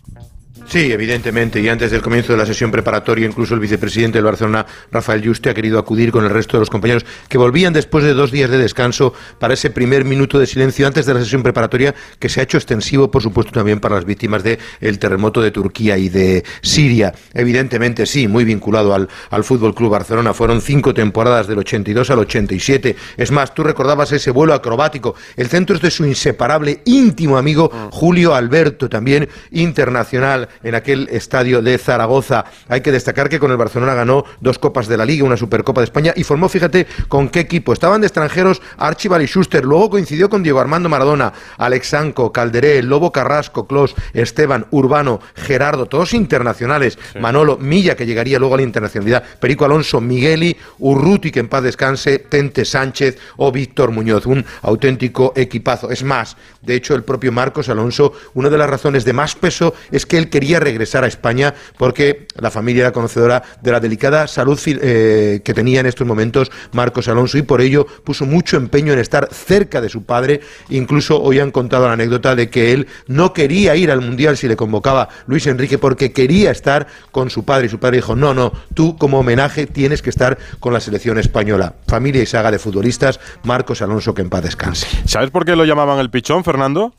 Sí, 0.68 0.92
evidentemente. 0.92 1.62
Y 1.62 1.68
antes 1.70 1.90
del 1.90 2.02
comienzo 2.02 2.34
de 2.34 2.38
la 2.38 2.44
sesión 2.44 2.70
preparatoria, 2.70 3.26
incluso 3.26 3.54
el 3.54 3.60
vicepresidente 3.60 4.18
del 4.18 4.26
Barcelona, 4.26 4.66
Rafael 4.92 5.26
Juste, 5.26 5.48
ha 5.48 5.54
querido 5.54 5.78
acudir 5.78 6.12
con 6.12 6.24
el 6.24 6.30
resto 6.30 6.58
de 6.58 6.60
los 6.60 6.68
compañeros 6.68 7.06
que 7.30 7.38
volvían 7.38 7.72
después 7.72 8.04
de 8.04 8.12
dos 8.12 8.30
días 8.30 8.50
de 8.50 8.58
descanso 8.58 9.14
para 9.38 9.54
ese 9.54 9.70
primer 9.70 10.04
minuto 10.04 10.38
de 10.38 10.46
silencio 10.46 10.86
antes 10.86 11.06
de 11.06 11.14
la 11.14 11.20
sesión 11.20 11.42
preparatoria, 11.42 11.94
que 12.18 12.28
se 12.28 12.40
ha 12.40 12.42
hecho 12.42 12.58
extensivo, 12.58 13.10
por 13.10 13.22
supuesto, 13.22 13.50
también 13.50 13.80
para 13.80 13.94
las 13.94 14.04
víctimas 14.04 14.42
del 14.42 14.58
el 14.82 14.98
terremoto 14.98 15.40
de 15.40 15.52
Turquía 15.52 15.96
y 15.96 16.10
de 16.10 16.44
Siria. 16.60 17.14
Evidentemente, 17.32 18.04
sí, 18.04 18.28
muy 18.28 18.44
vinculado 18.44 18.94
al, 18.94 19.08
al 19.30 19.44
Fútbol 19.44 19.74
Club 19.74 19.92
Barcelona. 19.92 20.34
Fueron 20.34 20.60
cinco 20.60 20.92
temporadas 20.92 21.46
del 21.46 21.60
82 21.60 22.10
al 22.10 22.18
87. 22.18 22.94
Es 23.16 23.30
más, 23.30 23.54
tú 23.54 23.64
recordabas 23.64 24.12
ese 24.12 24.30
vuelo 24.30 24.52
acrobático. 24.52 25.14
El 25.34 25.48
centro 25.48 25.76
es 25.76 25.80
de 25.80 25.90
su 25.90 26.04
inseparable, 26.04 26.82
íntimo 26.84 27.38
amigo 27.38 27.70
Julio 27.90 28.34
Alberto, 28.34 28.90
también 28.90 29.30
internacional 29.50 30.50
en 30.62 30.74
aquel 30.74 31.08
estadio 31.10 31.62
de 31.62 31.78
Zaragoza. 31.78 32.44
Hay 32.68 32.80
que 32.80 32.92
destacar 32.92 33.28
que 33.28 33.38
con 33.38 33.50
el 33.50 33.56
Barcelona 33.56 33.94
ganó 33.94 34.24
dos 34.40 34.58
Copas 34.58 34.88
de 34.88 34.96
la 34.96 35.04
Liga, 35.04 35.24
una 35.24 35.36
Supercopa 35.36 35.80
de 35.80 35.86
España 35.86 36.12
y 36.16 36.24
formó, 36.24 36.48
fíjate, 36.48 36.86
con 37.08 37.28
qué 37.28 37.40
equipo. 37.40 37.72
Estaban 37.72 38.00
de 38.00 38.06
extranjeros 38.06 38.60
Archibald 38.76 39.24
y 39.24 39.26
Schuster, 39.26 39.64
luego 39.64 39.90
coincidió 39.90 40.28
con 40.28 40.42
Diego 40.42 40.60
Armando 40.60 40.88
Maradona, 40.88 41.32
Alexanco, 41.56 42.32
Calderé, 42.32 42.82
Lobo 42.82 43.12
Carrasco, 43.12 43.66
Clos, 43.66 43.94
Esteban, 44.12 44.66
Urbano, 44.70 45.20
Gerardo, 45.34 45.86
todos 45.86 46.14
internacionales. 46.14 46.98
Manolo, 47.20 47.56
Milla, 47.58 47.96
que 47.96 48.06
llegaría 48.06 48.38
luego 48.38 48.54
a 48.54 48.58
la 48.58 48.64
internacionalidad, 48.64 49.22
Perico 49.40 49.64
Alonso, 49.64 50.00
Migueli, 50.00 50.56
Urruti, 50.78 51.30
que 51.30 51.40
en 51.40 51.48
paz 51.48 51.62
descanse, 51.62 52.18
Tente 52.18 52.64
Sánchez 52.64 53.18
o 53.36 53.52
Víctor 53.52 53.90
Muñoz. 53.90 54.26
Un 54.26 54.44
auténtico 54.62 55.32
equipazo. 55.36 55.90
Es 55.90 56.04
más, 56.04 56.36
de 56.62 56.74
hecho, 56.74 56.94
el 56.94 57.04
propio 57.04 57.32
Marcos 57.32 57.68
Alonso, 57.68 58.12
una 58.34 58.50
de 58.50 58.58
las 58.58 58.70
razones 58.70 59.04
de 59.04 59.12
más 59.12 59.34
peso 59.34 59.74
es 59.90 60.06
que 60.06 60.18
él 60.18 60.28
quería 60.38 60.60
regresar 60.60 61.02
a 61.02 61.08
España 61.08 61.52
porque 61.76 62.28
la 62.36 62.52
familia 62.52 62.82
era 62.82 62.92
conocedora 62.92 63.42
de 63.60 63.72
la 63.72 63.80
delicada 63.80 64.28
salud 64.28 64.56
eh, 64.66 65.40
que 65.44 65.52
tenía 65.52 65.80
en 65.80 65.86
estos 65.86 66.06
momentos 66.06 66.52
Marcos 66.70 67.08
Alonso 67.08 67.38
y 67.38 67.42
por 67.42 67.60
ello 67.60 67.88
puso 68.04 68.24
mucho 68.24 68.56
empeño 68.56 68.92
en 68.92 69.00
estar 69.00 69.28
cerca 69.32 69.80
de 69.80 69.88
su 69.88 70.04
padre. 70.04 70.40
Incluso 70.68 71.20
hoy 71.20 71.40
han 71.40 71.50
contado 71.50 71.88
la 71.88 71.94
anécdota 71.94 72.36
de 72.36 72.50
que 72.50 72.72
él 72.72 72.86
no 73.08 73.32
quería 73.32 73.74
ir 73.74 73.90
al 73.90 74.00
Mundial 74.00 74.36
si 74.36 74.46
le 74.46 74.54
convocaba 74.54 75.08
Luis 75.26 75.44
Enrique 75.48 75.76
porque 75.76 76.12
quería 76.12 76.52
estar 76.52 76.86
con 77.10 77.30
su 77.30 77.44
padre 77.44 77.66
y 77.66 77.68
su 77.68 77.80
padre 77.80 77.96
dijo, 77.96 78.14
no, 78.14 78.32
no, 78.32 78.52
tú 78.74 78.96
como 78.96 79.18
homenaje 79.18 79.66
tienes 79.66 80.02
que 80.02 80.10
estar 80.10 80.38
con 80.60 80.72
la 80.72 80.78
selección 80.78 81.18
española. 81.18 81.74
Familia 81.88 82.22
y 82.22 82.26
saga 82.26 82.52
de 82.52 82.60
futbolistas, 82.60 83.18
Marcos 83.42 83.82
Alonso 83.82 84.14
que 84.14 84.22
en 84.22 84.30
paz 84.30 84.44
descanse. 84.44 84.86
¿Sabes 85.04 85.30
por 85.30 85.44
qué 85.44 85.56
lo 85.56 85.64
llamaban 85.64 85.98
el 85.98 86.10
pichón, 86.10 86.44
Fernando? 86.44 86.94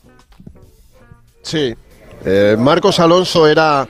Sí, 1.42 1.74
eh, 2.24 2.56
Marcos 2.58 3.00
Alonso 3.00 3.46
era, 3.46 3.88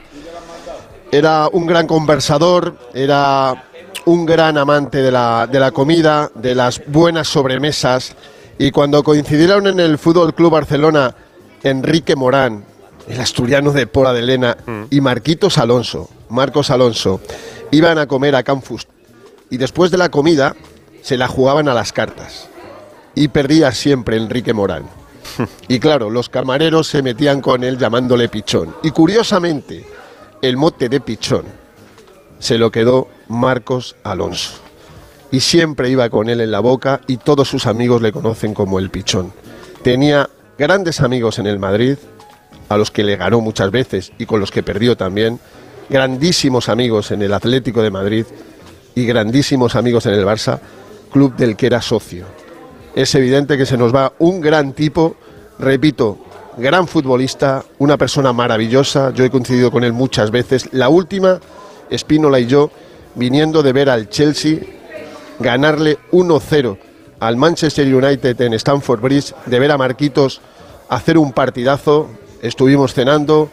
era 1.11 1.47
un 1.51 1.65
gran 1.65 1.87
conversador, 1.87 2.77
era 2.93 3.65
un 4.05 4.25
gran 4.25 4.57
amante 4.57 5.01
de 5.01 5.11
la, 5.11 5.47
de 5.47 5.59
la 5.59 5.71
comida, 5.71 6.31
de 6.35 6.55
las 6.55 6.81
buenas 6.87 7.27
sobremesas. 7.27 8.15
Y 8.57 8.71
cuando 8.71 9.03
coincidieron 9.03 9.67
en 9.67 9.79
el 9.79 9.97
Fútbol 9.97 10.33
Club 10.33 10.51
Barcelona 10.51 11.15
Enrique 11.63 12.15
Morán, 12.15 12.65
el 13.07 13.19
asturiano 13.19 13.71
de 13.71 13.87
Pola 13.87 14.13
de 14.13 14.21
Lena, 14.21 14.57
mm. 14.65 14.83
y 14.89 15.01
Marquitos 15.01 15.57
Alonso, 15.57 16.09
Marcos 16.29 16.69
Alonso, 16.69 17.19
iban 17.71 17.97
a 17.97 18.07
comer 18.07 18.35
a 18.35 18.43
Canfus. 18.43 18.87
Y 19.49 19.57
después 19.57 19.91
de 19.91 19.97
la 19.97 20.09
comida 20.09 20.55
se 21.01 21.17
la 21.17 21.27
jugaban 21.27 21.67
a 21.67 21.73
las 21.73 21.91
cartas. 21.91 22.47
Y 23.15 23.27
perdía 23.27 23.71
siempre 23.73 24.15
Enrique 24.15 24.53
Morán. 24.53 25.00
Y 25.67 25.79
claro, 25.79 26.09
los 26.09 26.29
camareros 26.29 26.87
se 26.87 27.01
metían 27.01 27.41
con 27.41 27.63
él 27.63 27.77
llamándole 27.77 28.29
pichón. 28.29 28.75
Y 28.83 28.91
curiosamente, 28.91 29.85
el 30.41 30.57
mote 30.57 30.89
de 30.89 30.99
pichón 30.99 31.45
se 32.39 32.57
lo 32.57 32.71
quedó 32.71 33.07
Marcos 33.27 33.95
Alonso. 34.03 34.53
Y 35.31 35.39
siempre 35.39 35.89
iba 35.89 36.09
con 36.09 36.29
él 36.29 36.41
en 36.41 36.51
la 36.51 36.59
boca 36.59 37.01
y 37.07 37.17
todos 37.17 37.47
sus 37.47 37.67
amigos 37.67 38.01
le 38.01 38.11
conocen 38.11 38.53
como 38.53 38.79
el 38.79 38.89
pichón. 38.89 39.31
Tenía 39.83 40.29
grandes 40.57 41.01
amigos 41.01 41.39
en 41.39 41.47
el 41.47 41.59
Madrid, 41.59 41.97
a 42.67 42.77
los 42.77 42.91
que 42.91 43.03
le 43.03 43.15
ganó 43.15 43.41
muchas 43.41 43.71
veces 43.71 44.11
y 44.17 44.25
con 44.25 44.39
los 44.39 44.51
que 44.51 44.63
perdió 44.63 44.97
también, 44.97 45.39
grandísimos 45.89 46.69
amigos 46.69 47.11
en 47.11 47.21
el 47.21 47.33
Atlético 47.33 47.81
de 47.81 47.91
Madrid 47.91 48.25
y 48.95 49.05
grandísimos 49.05 49.75
amigos 49.75 50.05
en 50.05 50.13
el 50.13 50.25
Barça, 50.25 50.59
club 51.11 51.35
del 51.35 51.55
que 51.55 51.67
era 51.67 51.81
socio. 51.81 52.25
Es 52.95 53.15
evidente 53.15 53.57
que 53.57 53.65
se 53.65 53.77
nos 53.77 53.95
va 53.95 54.13
un 54.19 54.41
gran 54.41 54.73
tipo, 54.73 55.15
repito, 55.59 56.17
gran 56.57 56.87
futbolista, 56.87 57.63
una 57.79 57.97
persona 57.97 58.33
maravillosa, 58.33 59.11
yo 59.13 59.23
he 59.23 59.29
coincidido 59.29 59.71
con 59.71 59.83
él 59.83 59.93
muchas 59.93 60.31
veces. 60.31 60.69
La 60.73 60.89
última, 60.89 61.39
Espínola 61.89 62.39
y 62.39 62.47
yo, 62.47 62.69
viniendo 63.15 63.63
de 63.63 63.73
ver 63.73 63.89
al 63.89 64.09
Chelsea 64.09 64.59
ganarle 65.39 65.97
1-0 66.11 66.77
al 67.19 67.37
Manchester 67.37 67.93
United 67.93 68.39
en 68.41 68.53
Stamford 68.53 68.99
Bridge, 68.99 69.33
de 69.45 69.59
ver 69.59 69.71
a 69.71 69.77
Marquitos 69.77 70.41
hacer 70.89 71.17
un 71.17 71.31
partidazo, 71.33 72.09
estuvimos 72.41 72.93
cenando, 72.93 73.49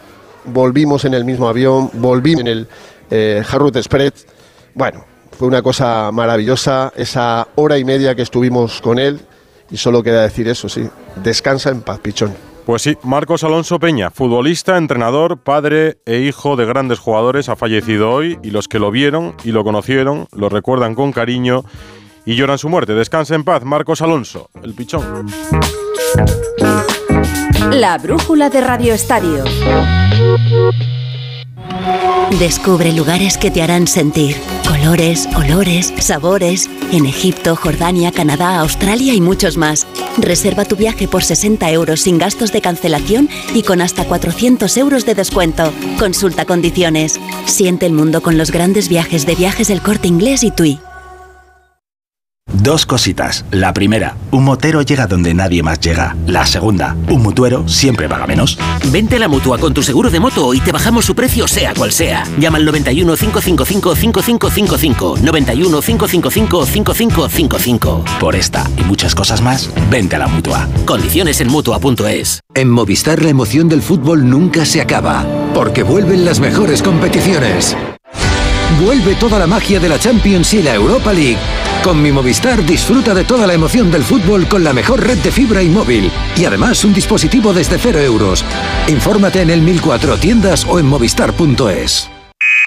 volvimos 0.46 1.04
en 1.04 1.12
el 1.14 1.24
mismo 1.24 1.48
avión, 1.48 1.90
volvimos 1.92 2.40
en 2.40 2.46
el 2.48 2.68
eh, 3.10 3.42
Express. 3.74 4.26
Bueno, 4.74 5.04
fue 5.38 5.46
una 5.46 5.60
cosa 5.60 6.10
maravillosa 6.12 6.92
esa 6.96 7.46
hora 7.56 7.76
y 7.76 7.84
media 7.84 8.14
que 8.14 8.22
estuvimos 8.22 8.80
con 8.80 8.98
él 8.98 9.20
y 9.70 9.76
solo 9.76 10.02
queda 10.02 10.22
decir 10.22 10.48
eso, 10.48 10.68
sí, 10.68 10.88
descansa 11.22 11.70
en 11.70 11.82
paz, 11.82 11.98
pichón. 12.00 12.34
Pues 12.68 12.82
sí, 12.82 12.98
Marcos 13.02 13.44
Alonso 13.44 13.78
Peña, 13.80 14.10
futbolista, 14.10 14.76
entrenador, 14.76 15.38
padre 15.38 16.00
e 16.04 16.18
hijo 16.18 16.54
de 16.54 16.66
grandes 16.66 16.98
jugadores, 16.98 17.48
ha 17.48 17.56
fallecido 17.56 18.10
hoy 18.10 18.38
y 18.42 18.50
los 18.50 18.68
que 18.68 18.78
lo 18.78 18.90
vieron 18.90 19.34
y 19.42 19.52
lo 19.52 19.64
conocieron 19.64 20.28
lo 20.32 20.50
recuerdan 20.50 20.94
con 20.94 21.12
cariño 21.12 21.64
y 22.26 22.34
lloran 22.34 22.58
su 22.58 22.68
muerte. 22.68 22.92
Descansa 22.92 23.34
en 23.34 23.44
paz, 23.44 23.64
Marcos 23.64 24.02
Alonso, 24.02 24.50
el 24.62 24.74
pichón. 24.74 25.28
La 27.72 27.96
brújula 27.96 28.50
de 28.50 28.60
Radio 28.60 28.92
Estadio. 28.92 29.44
Descubre 32.36 32.92
lugares 32.92 33.38
que 33.38 33.50
te 33.50 33.62
harán 33.62 33.86
sentir. 33.86 34.36
Colores, 34.68 35.26
olores, 35.34 35.94
sabores. 35.98 36.68
En 36.92 37.06
Egipto, 37.06 37.56
Jordania, 37.56 38.12
Canadá, 38.12 38.60
Australia 38.60 39.14
y 39.14 39.20
muchos 39.20 39.56
más. 39.56 39.86
Reserva 40.18 40.66
tu 40.66 40.76
viaje 40.76 41.08
por 41.08 41.24
60 41.24 41.70
euros 41.70 42.02
sin 42.02 42.18
gastos 42.18 42.52
de 42.52 42.60
cancelación 42.60 43.30
y 43.54 43.62
con 43.62 43.80
hasta 43.80 44.04
400 44.04 44.76
euros 44.76 45.06
de 45.06 45.14
descuento. 45.14 45.72
Consulta 45.98 46.44
condiciones. 46.44 47.18
Siente 47.46 47.86
el 47.86 47.94
mundo 47.94 48.20
con 48.20 48.36
los 48.36 48.50
grandes 48.50 48.88
viajes 48.88 49.24
de 49.24 49.34
viajes 49.34 49.68
del 49.68 49.80
corte 49.80 50.06
inglés 50.06 50.44
y 50.44 50.50
TUI. 50.50 50.78
Dos 52.52 52.86
cositas. 52.86 53.44
La 53.50 53.72
primera, 53.72 54.16
un 54.30 54.44
motero 54.44 54.82
llega 54.82 55.06
donde 55.06 55.34
nadie 55.34 55.62
más 55.62 55.80
llega. 55.80 56.16
La 56.26 56.46
segunda, 56.46 56.96
un 57.08 57.22
mutuero 57.22 57.68
siempre 57.68 58.08
paga 58.08 58.26
menos. 58.26 58.58
Vente 58.90 59.16
a 59.16 59.18
la 59.18 59.28
mutua 59.28 59.58
con 59.58 59.74
tu 59.74 59.82
seguro 59.82 60.10
de 60.10 60.20
moto 60.20 60.54
y 60.54 60.60
te 60.60 60.72
bajamos 60.72 61.04
su 61.04 61.14
precio 61.14 61.46
sea 61.46 61.74
cual 61.74 61.92
sea. 61.92 62.24
Llama 62.38 62.58
al 62.58 62.64
91 62.64 63.16
555 63.16 63.94
5555. 63.94 65.18
91 65.22 65.80
555 65.80 66.66
5555. 66.66 68.04
Por 68.18 68.34
esta 68.34 68.68
y 68.78 68.84
muchas 68.84 69.14
cosas 69.14 69.42
más, 69.42 69.70
vente 69.90 70.16
a 70.16 70.20
la 70.20 70.28
mutua. 70.28 70.68
Condiciones 70.86 71.40
en 71.40 71.48
mutua.es. 71.48 72.40
En 72.54 72.70
Movistar 72.70 73.22
la 73.22 73.28
emoción 73.28 73.68
del 73.68 73.82
fútbol 73.82 74.28
nunca 74.28 74.64
se 74.64 74.80
acaba, 74.80 75.24
porque 75.54 75.82
vuelven 75.82 76.24
las 76.24 76.40
mejores 76.40 76.82
competiciones. 76.82 77.76
Vuelve 78.76 79.14
toda 79.14 79.38
la 79.38 79.46
magia 79.46 79.80
de 79.80 79.88
la 79.88 79.98
Champions 79.98 80.52
y 80.54 80.62
la 80.62 80.74
Europa 80.74 81.12
League. 81.12 81.38
Con 81.82 82.02
mi 82.02 82.12
Movistar 82.12 82.64
disfruta 82.64 83.14
de 83.14 83.24
toda 83.24 83.46
la 83.46 83.54
emoción 83.54 83.90
del 83.90 84.04
fútbol 84.04 84.46
con 84.46 84.62
la 84.62 84.72
mejor 84.72 85.04
red 85.04 85.18
de 85.18 85.32
fibra 85.32 85.62
y 85.62 85.68
móvil. 85.68 86.10
Y 86.36 86.44
además 86.44 86.84
un 86.84 86.92
dispositivo 86.92 87.52
desde 87.52 87.78
cero 87.78 87.98
euros. 87.98 88.44
Infórmate 88.86 89.40
en 89.40 89.50
el 89.50 89.62
1004 89.62 90.18
tiendas 90.18 90.66
o 90.68 90.78
en 90.78 90.86
movistar.es. 90.86 92.10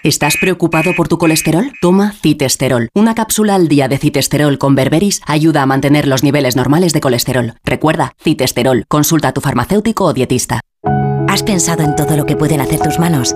¿Estás 0.03 0.37
preocupado 0.37 0.95
por 0.97 1.07
tu 1.07 1.19
colesterol? 1.19 1.71
Toma 1.79 2.13
citesterol. 2.21 2.89
Una 2.95 3.13
cápsula 3.13 3.53
al 3.53 3.67
día 3.67 3.87
de 3.87 3.99
citesterol 3.99 4.57
con 4.57 4.73
berberis 4.73 5.21
ayuda 5.27 5.61
a 5.61 5.67
mantener 5.67 6.07
los 6.07 6.23
niveles 6.23 6.55
normales 6.55 6.93
de 6.93 7.01
colesterol. 7.01 7.53
Recuerda, 7.63 8.13
citesterol. 8.19 8.85
Consulta 8.87 9.27
a 9.27 9.33
tu 9.33 9.41
farmacéutico 9.41 10.05
o 10.05 10.13
dietista. 10.13 10.61
¿Has 11.27 11.43
pensado 11.43 11.83
en 11.83 11.95
todo 11.95 12.17
lo 12.17 12.25
que 12.25 12.35
pueden 12.35 12.59
hacer 12.59 12.79
tus 12.79 12.97
manos? 12.97 13.35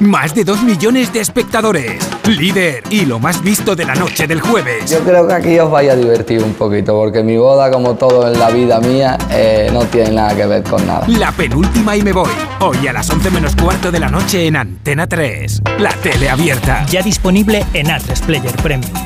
Más 0.00 0.34
de 0.34 0.44
2 0.44 0.62
millones 0.62 1.12
de 1.12 1.20
espectadores. 1.20 2.06
Líder 2.26 2.82
y 2.90 3.06
lo 3.06 3.18
más 3.18 3.42
visto 3.42 3.74
de 3.74 3.86
la 3.86 3.94
noche 3.94 4.26
del 4.26 4.40
jueves. 4.42 4.90
Yo 4.90 5.00
creo 5.00 5.26
que 5.26 5.32
aquí 5.32 5.58
os 5.58 5.70
vais 5.70 5.90
a 5.90 5.96
divertir 5.96 6.42
un 6.42 6.52
poquito, 6.52 6.92
porque 6.92 7.22
mi 7.22 7.38
boda, 7.38 7.70
como 7.70 7.94
todo 7.94 8.30
en 8.30 8.38
la 8.38 8.50
vida 8.50 8.78
mía, 8.80 9.16
eh, 9.30 9.70
no 9.72 9.84
tiene 9.86 10.10
nada 10.10 10.36
que 10.36 10.46
ver 10.46 10.62
con 10.64 10.86
nada. 10.86 11.06
La 11.08 11.32
penúltima 11.32 11.96
y 11.96 12.02
me 12.02 12.12
voy. 12.12 12.30
Hoy 12.60 12.86
a 12.86 12.92
las 12.92 13.08
11 13.08 13.30
menos 13.30 13.56
cuarto 13.56 13.90
de 13.90 14.00
la 14.00 14.08
noche 14.08 14.46
en 14.46 14.56
Antena 14.56 15.06
3. 15.06 15.62
La 15.78 15.92
tele 15.92 16.28
abierta. 16.28 16.84
Ya 16.90 17.00
disponible 17.00 17.64
en 17.72 17.90
Atlas 17.90 18.20
Player 18.20 18.54
Premium. 18.56 19.05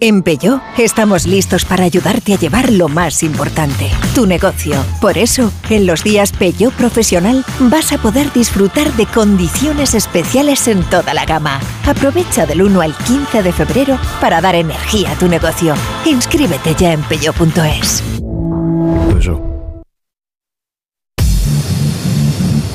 En 0.00 0.22
Peugeot 0.22 0.60
estamos 0.78 1.26
listos 1.26 1.66
para 1.66 1.84
ayudarte 1.84 2.32
a 2.32 2.38
llevar 2.38 2.72
lo 2.72 2.88
más 2.88 3.22
importante, 3.22 3.90
tu 4.14 4.26
negocio. 4.26 4.74
Por 5.02 5.18
eso, 5.18 5.52
en 5.68 5.86
los 5.86 6.02
días 6.02 6.32
Peugeot 6.32 6.72
Profesional 6.72 7.44
vas 7.60 7.92
a 7.92 7.98
poder 7.98 8.32
disfrutar 8.32 8.90
de 8.94 9.04
condiciones 9.06 9.94
especiales 9.94 10.66
en 10.66 10.82
toda 10.84 11.12
la 11.12 11.26
gama. 11.26 11.60
Aprovecha 11.86 12.46
del 12.46 12.62
1 12.62 12.80
al 12.80 12.96
15 12.96 13.42
de 13.42 13.52
febrero 13.52 13.98
para 14.20 14.40
dar 14.40 14.54
energía 14.54 15.12
a 15.12 15.18
tu 15.18 15.28
negocio. 15.28 15.74
Inscríbete 16.06 16.74
ya 16.74 16.94
en 16.94 17.02
peugeot.es. 17.02 18.02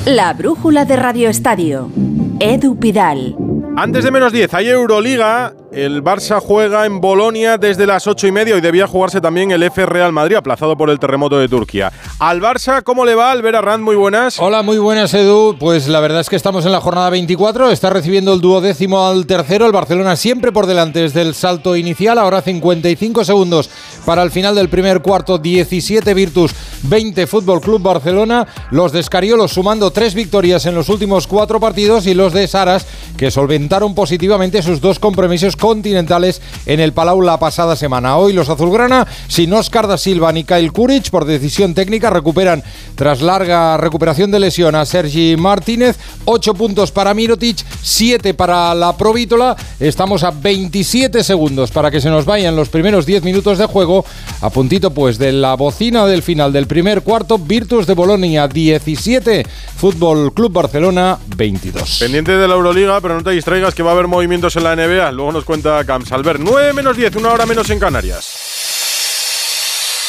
La 0.05 0.33
brújula 0.33 0.85
de 0.85 0.95
Radio 0.95 1.29
Estadio. 1.29 1.91
Edu 2.39 2.79
Pidal. 2.79 3.35
Antes 3.75 4.03
de 4.03 4.11
menos 4.11 4.31
10, 4.31 4.53
hay 4.53 4.69
Euroliga. 4.69 5.53
El 5.77 6.03
Barça 6.03 6.41
juega 6.41 6.87
en 6.87 6.99
Bolonia 7.01 7.59
desde 7.59 7.85
las 7.85 8.07
8 8.07 8.25
y 8.25 8.31
media 8.31 8.57
y 8.57 8.61
debía 8.61 8.87
jugarse 8.87 9.21
también 9.21 9.51
el 9.51 9.61
F 9.61 9.85
Real 9.85 10.11
Madrid, 10.11 10.35
aplazado 10.35 10.75
por 10.75 10.89
el 10.89 10.97
terremoto 10.97 11.37
de 11.37 11.47
Turquía. 11.47 11.93
Al 12.17 12.41
Barça, 12.41 12.81
¿cómo 12.81 13.05
le 13.05 13.13
va? 13.13 13.29
Albert 13.29 13.57
Arrand, 13.57 13.83
muy 13.83 13.95
buenas. 13.95 14.39
Hola, 14.39 14.63
muy 14.63 14.79
buenas, 14.79 15.13
Edu. 15.13 15.55
Pues 15.59 15.87
la 15.87 15.99
verdad 15.99 16.21
es 16.21 16.29
que 16.29 16.35
estamos 16.35 16.65
en 16.65 16.71
la 16.71 16.81
jornada 16.81 17.11
24. 17.11 17.69
Está 17.69 17.91
recibiendo 17.91 18.33
el 18.33 18.41
duodécimo 18.41 19.05
al 19.05 19.27
tercero. 19.27 19.67
El 19.67 19.71
Barcelona 19.71 20.15
siempre 20.15 20.51
por 20.51 20.65
delante 20.65 21.01
desde 21.01 21.21
el 21.21 21.35
salto 21.35 21.75
inicial. 21.75 22.17
Ahora 22.17 22.41
55 22.41 23.23
segundos 23.23 23.69
para 24.03 24.23
el 24.23 24.31
final 24.31 24.55
del 24.55 24.69
primer 24.69 25.03
cuarto. 25.03 25.37
17 25.37 26.11
Virtus, 26.15 26.55
20 26.85 27.27
Fútbol 27.27 27.61
Club 27.61 27.83
Barcelona. 27.83 28.47
Los 28.71 28.93
de 28.93 29.01
Escariolos 29.01 29.51
sumando 29.51 29.91
tres 29.91 30.15
victorias 30.15 30.65
en 30.65 30.73
los 30.73 30.89
últimos 30.89 31.27
cuatro 31.27 31.59
partidos 31.59 32.07
y 32.07 32.15
los 32.15 32.33
de 32.33 32.47
Saras 32.47 32.87
que 33.15 33.29
solventaron 33.29 33.93
positivamente 33.93 34.63
sus 34.63 34.81
dos 34.81 34.97
compromisos 34.97 35.55
continentales 35.67 36.41
en 36.65 36.79
el 36.79 36.93
Palau 36.93 37.21
la 37.21 37.37
pasada 37.39 37.75
semana. 37.75 38.15
Hoy 38.15 38.31
los 38.31 38.47
azulgrana, 38.47 39.05
sin 39.27 39.51
Oscar 39.51 39.85
da 39.85 39.97
Silva 39.97 40.31
ni 40.31 40.45
Kyle 40.45 40.71
Kuric, 40.71 41.09
por 41.09 41.25
decisión 41.25 41.73
técnica, 41.73 42.09
recuperan 42.09 42.63
tras 42.95 43.21
larga 43.21 43.75
recuperación 43.75 44.31
de 44.31 44.39
lesión 44.39 44.75
a 44.75 44.85
Sergi 44.85 45.35
Martínez. 45.35 45.97
8 46.23 46.53
puntos 46.53 46.93
para 46.93 47.13
Mirotic, 47.13 47.57
7 47.81 48.33
para 48.33 48.73
la 48.75 48.95
Provítola. 48.95 49.57
Estamos 49.77 50.23
a 50.23 50.31
27 50.31 51.21
segundos 51.21 51.71
para 51.71 51.91
que 51.91 51.99
se 51.99 52.09
nos 52.09 52.23
vayan 52.23 52.55
los 52.55 52.69
primeros 52.69 53.05
10 53.05 53.23
minutos 53.23 53.57
de 53.57 53.65
juego. 53.65 54.05
A 54.39 54.49
puntito 54.49 54.91
pues 54.91 55.17
de 55.17 55.33
la 55.33 55.55
bocina 55.55 56.05
del 56.05 56.23
final 56.23 56.53
del 56.53 56.67
primer 56.67 57.01
cuarto, 57.01 57.37
Virtus 57.37 57.87
de 57.87 57.93
Bolonia 57.93 58.47
17, 58.47 59.45
Fútbol 59.75 60.33
Club 60.33 60.53
Barcelona 60.53 61.19
22. 61.35 61.97
Pendiente 61.99 62.37
de 62.37 62.47
la 62.47 62.53
Euroliga, 62.53 63.01
pero 63.01 63.15
no 63.15 63.23
te 63.23 63.31
distraigas 63.31 63.75
que 63.75 63.83
va 63.83 63.89
a 63.89 63.93
haber 63.93 64.07
movimientos 64.07 64.55
en 64.55 64.63
la 64.63 64.77
NBA. 64.77 65.11
Luego 65.11 65.33
nos 65.33 65.43
cuenta 65.47 65.83
Camps. 65.85 66.11
Albert, 66.11 66.39
9 66.39 66.73
menos 66.73 66.95
10, 66.95 67.15
una 67.15 67.31
hora 67.31 67.45
menos 67.47 67.69
en 67.69 67.79
Canarias. 67.79 68.43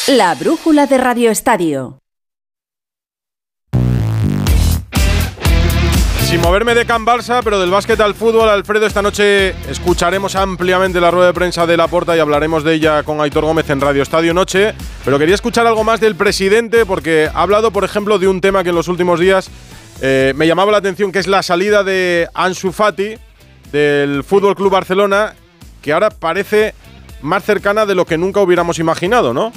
La 0.08 0.34
brújula 0.34 0.86
de 0.86 0.98
Radio 0.98 1.30
Estadio. 1.30 2.00
sin 6.28 6.42
moverme 6.42 6.74
de 6.74 6.84
Can 6.84 7.06
Barça, 7.06 7.40
pero 7.42 7.58
del 7.58 7.70
básquet 7.70 7.98
al 8.00 8.14
fútbol, 8.14 8.50
Alfredo, 8.50 8.84
esta 8.84 9.00
noche 9.00 9.54
escucharemos 9.70 10.36
ampliamente 10.36 11.00
la 11.00 11.10
rueda 11.10 11.28
de 11.28 11.32
prensa 11.32 11.66
de 11.66 11.74
Laporta 11.74 12.14
y 12.14 12.20
hablaremos 12.20 12.64
de 12.64 12.74
ella 12.74 13.02
con 13.02 13.18
Aitor 13.22 13.46
Gómez 13.46 13.70
en 13.70 13.80
Radio 13.80 14.02
Estadio 14.02 14.34
Noche. 14.34 14.74
Pero 15.06 15.18
quería 15.18 15.34
escuchar 15.34 15.66
algo 15.66 15.84
más 15.84 16.00
del 16.00 16.16
presidente, 16.16 16.84
porque 16.84 17.30
ha 17.32 17.40
hablado, 17.40 17.70
por 17.70 17.82
ejemplo, 17.82 18.18
de 18.18 18.28
un 18.28 18.42
tema 18.42 18.62
que 18.62 18.68
en 18.68 18.74
los 18.74 18.88
últimos 18.88 19.18
días 19.20 19.48
eh, 20.02 20.34
me 20.36 20.46
llamaba 20.46 20.70
la 20.70 20.78
atención, 20.78 21.12
que 21.12 21.18
es 21.18 21.28
la 21.28 21.42
salida 21.42 21.82
de 21.82 22.28
Ansu 22.34 22.72
Fati 22.72 23.14
del 23.72 24.24
Fútbol 24.24 24.54
Club 24.54 24.72
Barcelona, 24.72 25.34
que 25.82 25.92
ahora 25.92 26.10
parece 26.10 26.74
más 27.22 27.44
cercana 27.44 27.86
de 27.86 27.94
lo 27.94 28.04
que 28.04 28.18
nunca 28.18 28.40
hubiéramos 28.40 28.78
imaginado, 28.78 29.34
¿no? 29.34 29.52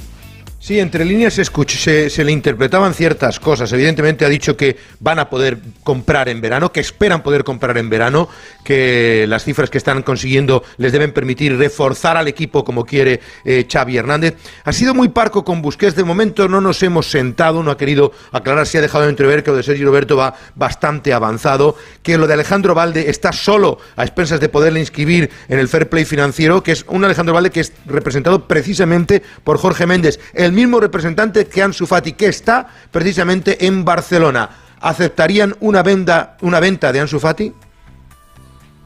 Sí, 0.62 0.80
entre 0.80 1.06
líneas 1.06 1.34
se, 1.34 1.44
se, 1.44 2.12
se, 2.12 2.24
le 2.24 2.32
interpretaban 2.32 2.94
ciertas 2.94 3.40
cosas. 3.40 3.74
Evidentemente 3.74 4.26
ha 4.26 4.30
dicho 4.30 4.56
que 4.56 4.78
van 5.00 5.18
a 5.18 5.28
poder 5.28 5.58
comprar 5.84 6.30
en 6.30 6.40
verano, 6.40 6.72
que 6.72 6.82
esperan 6.82 7.24
poder 7.24 7.44
comprar 7.44 7.80
en 7.80 7.90
verano, 7.90 8.30
que 8.64 9.26
las 9.28 9.44
cifras 9.44 9.72
que 9.72 9.80
están 9.80 10.04
consiguiendo 10.04 10.64
les 10.78 10.92
deben 10.92 11.14
permitir 11.14 11.58
reforzar 11.58 12.16
al 12.16 12.28
equipo 12.28 12.64
como 12.64 12.86
quiere 12.86 13.22
eh, 13.44 13.66
Xavi 13.68 13.98
Hernández. 13.98 14.36
Ha 14.64 14.72
sido 14.72 14.94
muy 14.94 15.10
parco 15.10 15.44
con 15.44 15.64
Busquets. 15.64 15.96
De 15.96 16.04
momento 16.04 16.48
no 16.48 16.62
nos 16.62 16.84
hemos 16.84 17.10
sentado, 17.10 17.64
no 17.64 17.72
ha 17.72 17.78
querido 17.78 18.12
aclarar 18.32 18.68
si 18.68 18.78
ha 18.78 18.82
dejado 18.82 19.06
de 19.06 19.10
entrever 19.10 19.42
que 19.44 19.50
lo 19.50 19.58
de 19.58 19.64
Sergio 19.64 19.88
Roberto 19.88 20.16
va 20.16 20.36
bastante 20.54 21.12
avanzado, 21.12 21.76
que 22.04 22.20
lo 22.20 22.28
de 22.28 22.36
Alejandro 22.36 22.76
Valde 22.76 23.10
está 23.10 23.32
solo 23.32 23.80
a 23.96 24.04
expensas 24.04 24.40
de 24.40 24.48
poderle 24.48 24.80
inscribir 24.80 25.32
en 25.50 25.58
el 25.58 25.68
fair 25.68 25.90
play 25.90 26.06
financiero, 26.06 26.62
que 26.62 26.74
es 26.74 26.86
un 26.88 27.04
Alejandro 27.04 27.34
Valde 27.34 27.50
que 27.50 27.62
es 27.62 27.74
representado 27.88 28.48
precisamente 28.48 29.24
por 29.44 29.58
Jorge 29.58 29.88
Méndez. 29.88 30.20
El 30.36 30.51
el 30.52 30.58
mismo 30.58 30.82
representante 30.82 31.48
que 31.48 31.64
Ansu 31.64 31.88
Fati, 31.88 32.12
que 32.12 32.28
está 32.28 32.68
precisamente 32.92 33.66
en 33.66 33.86
Barcelona. 33.86 34.50
¿Aceptarían 34.82 35.56
una 35.62 35.82
venta, 35.82 36.36
una 36.42 36.60
venta 36.60 36.92
de 36.92 37.00
Ansu 37.00 37.20
Fati? 37.22 37.54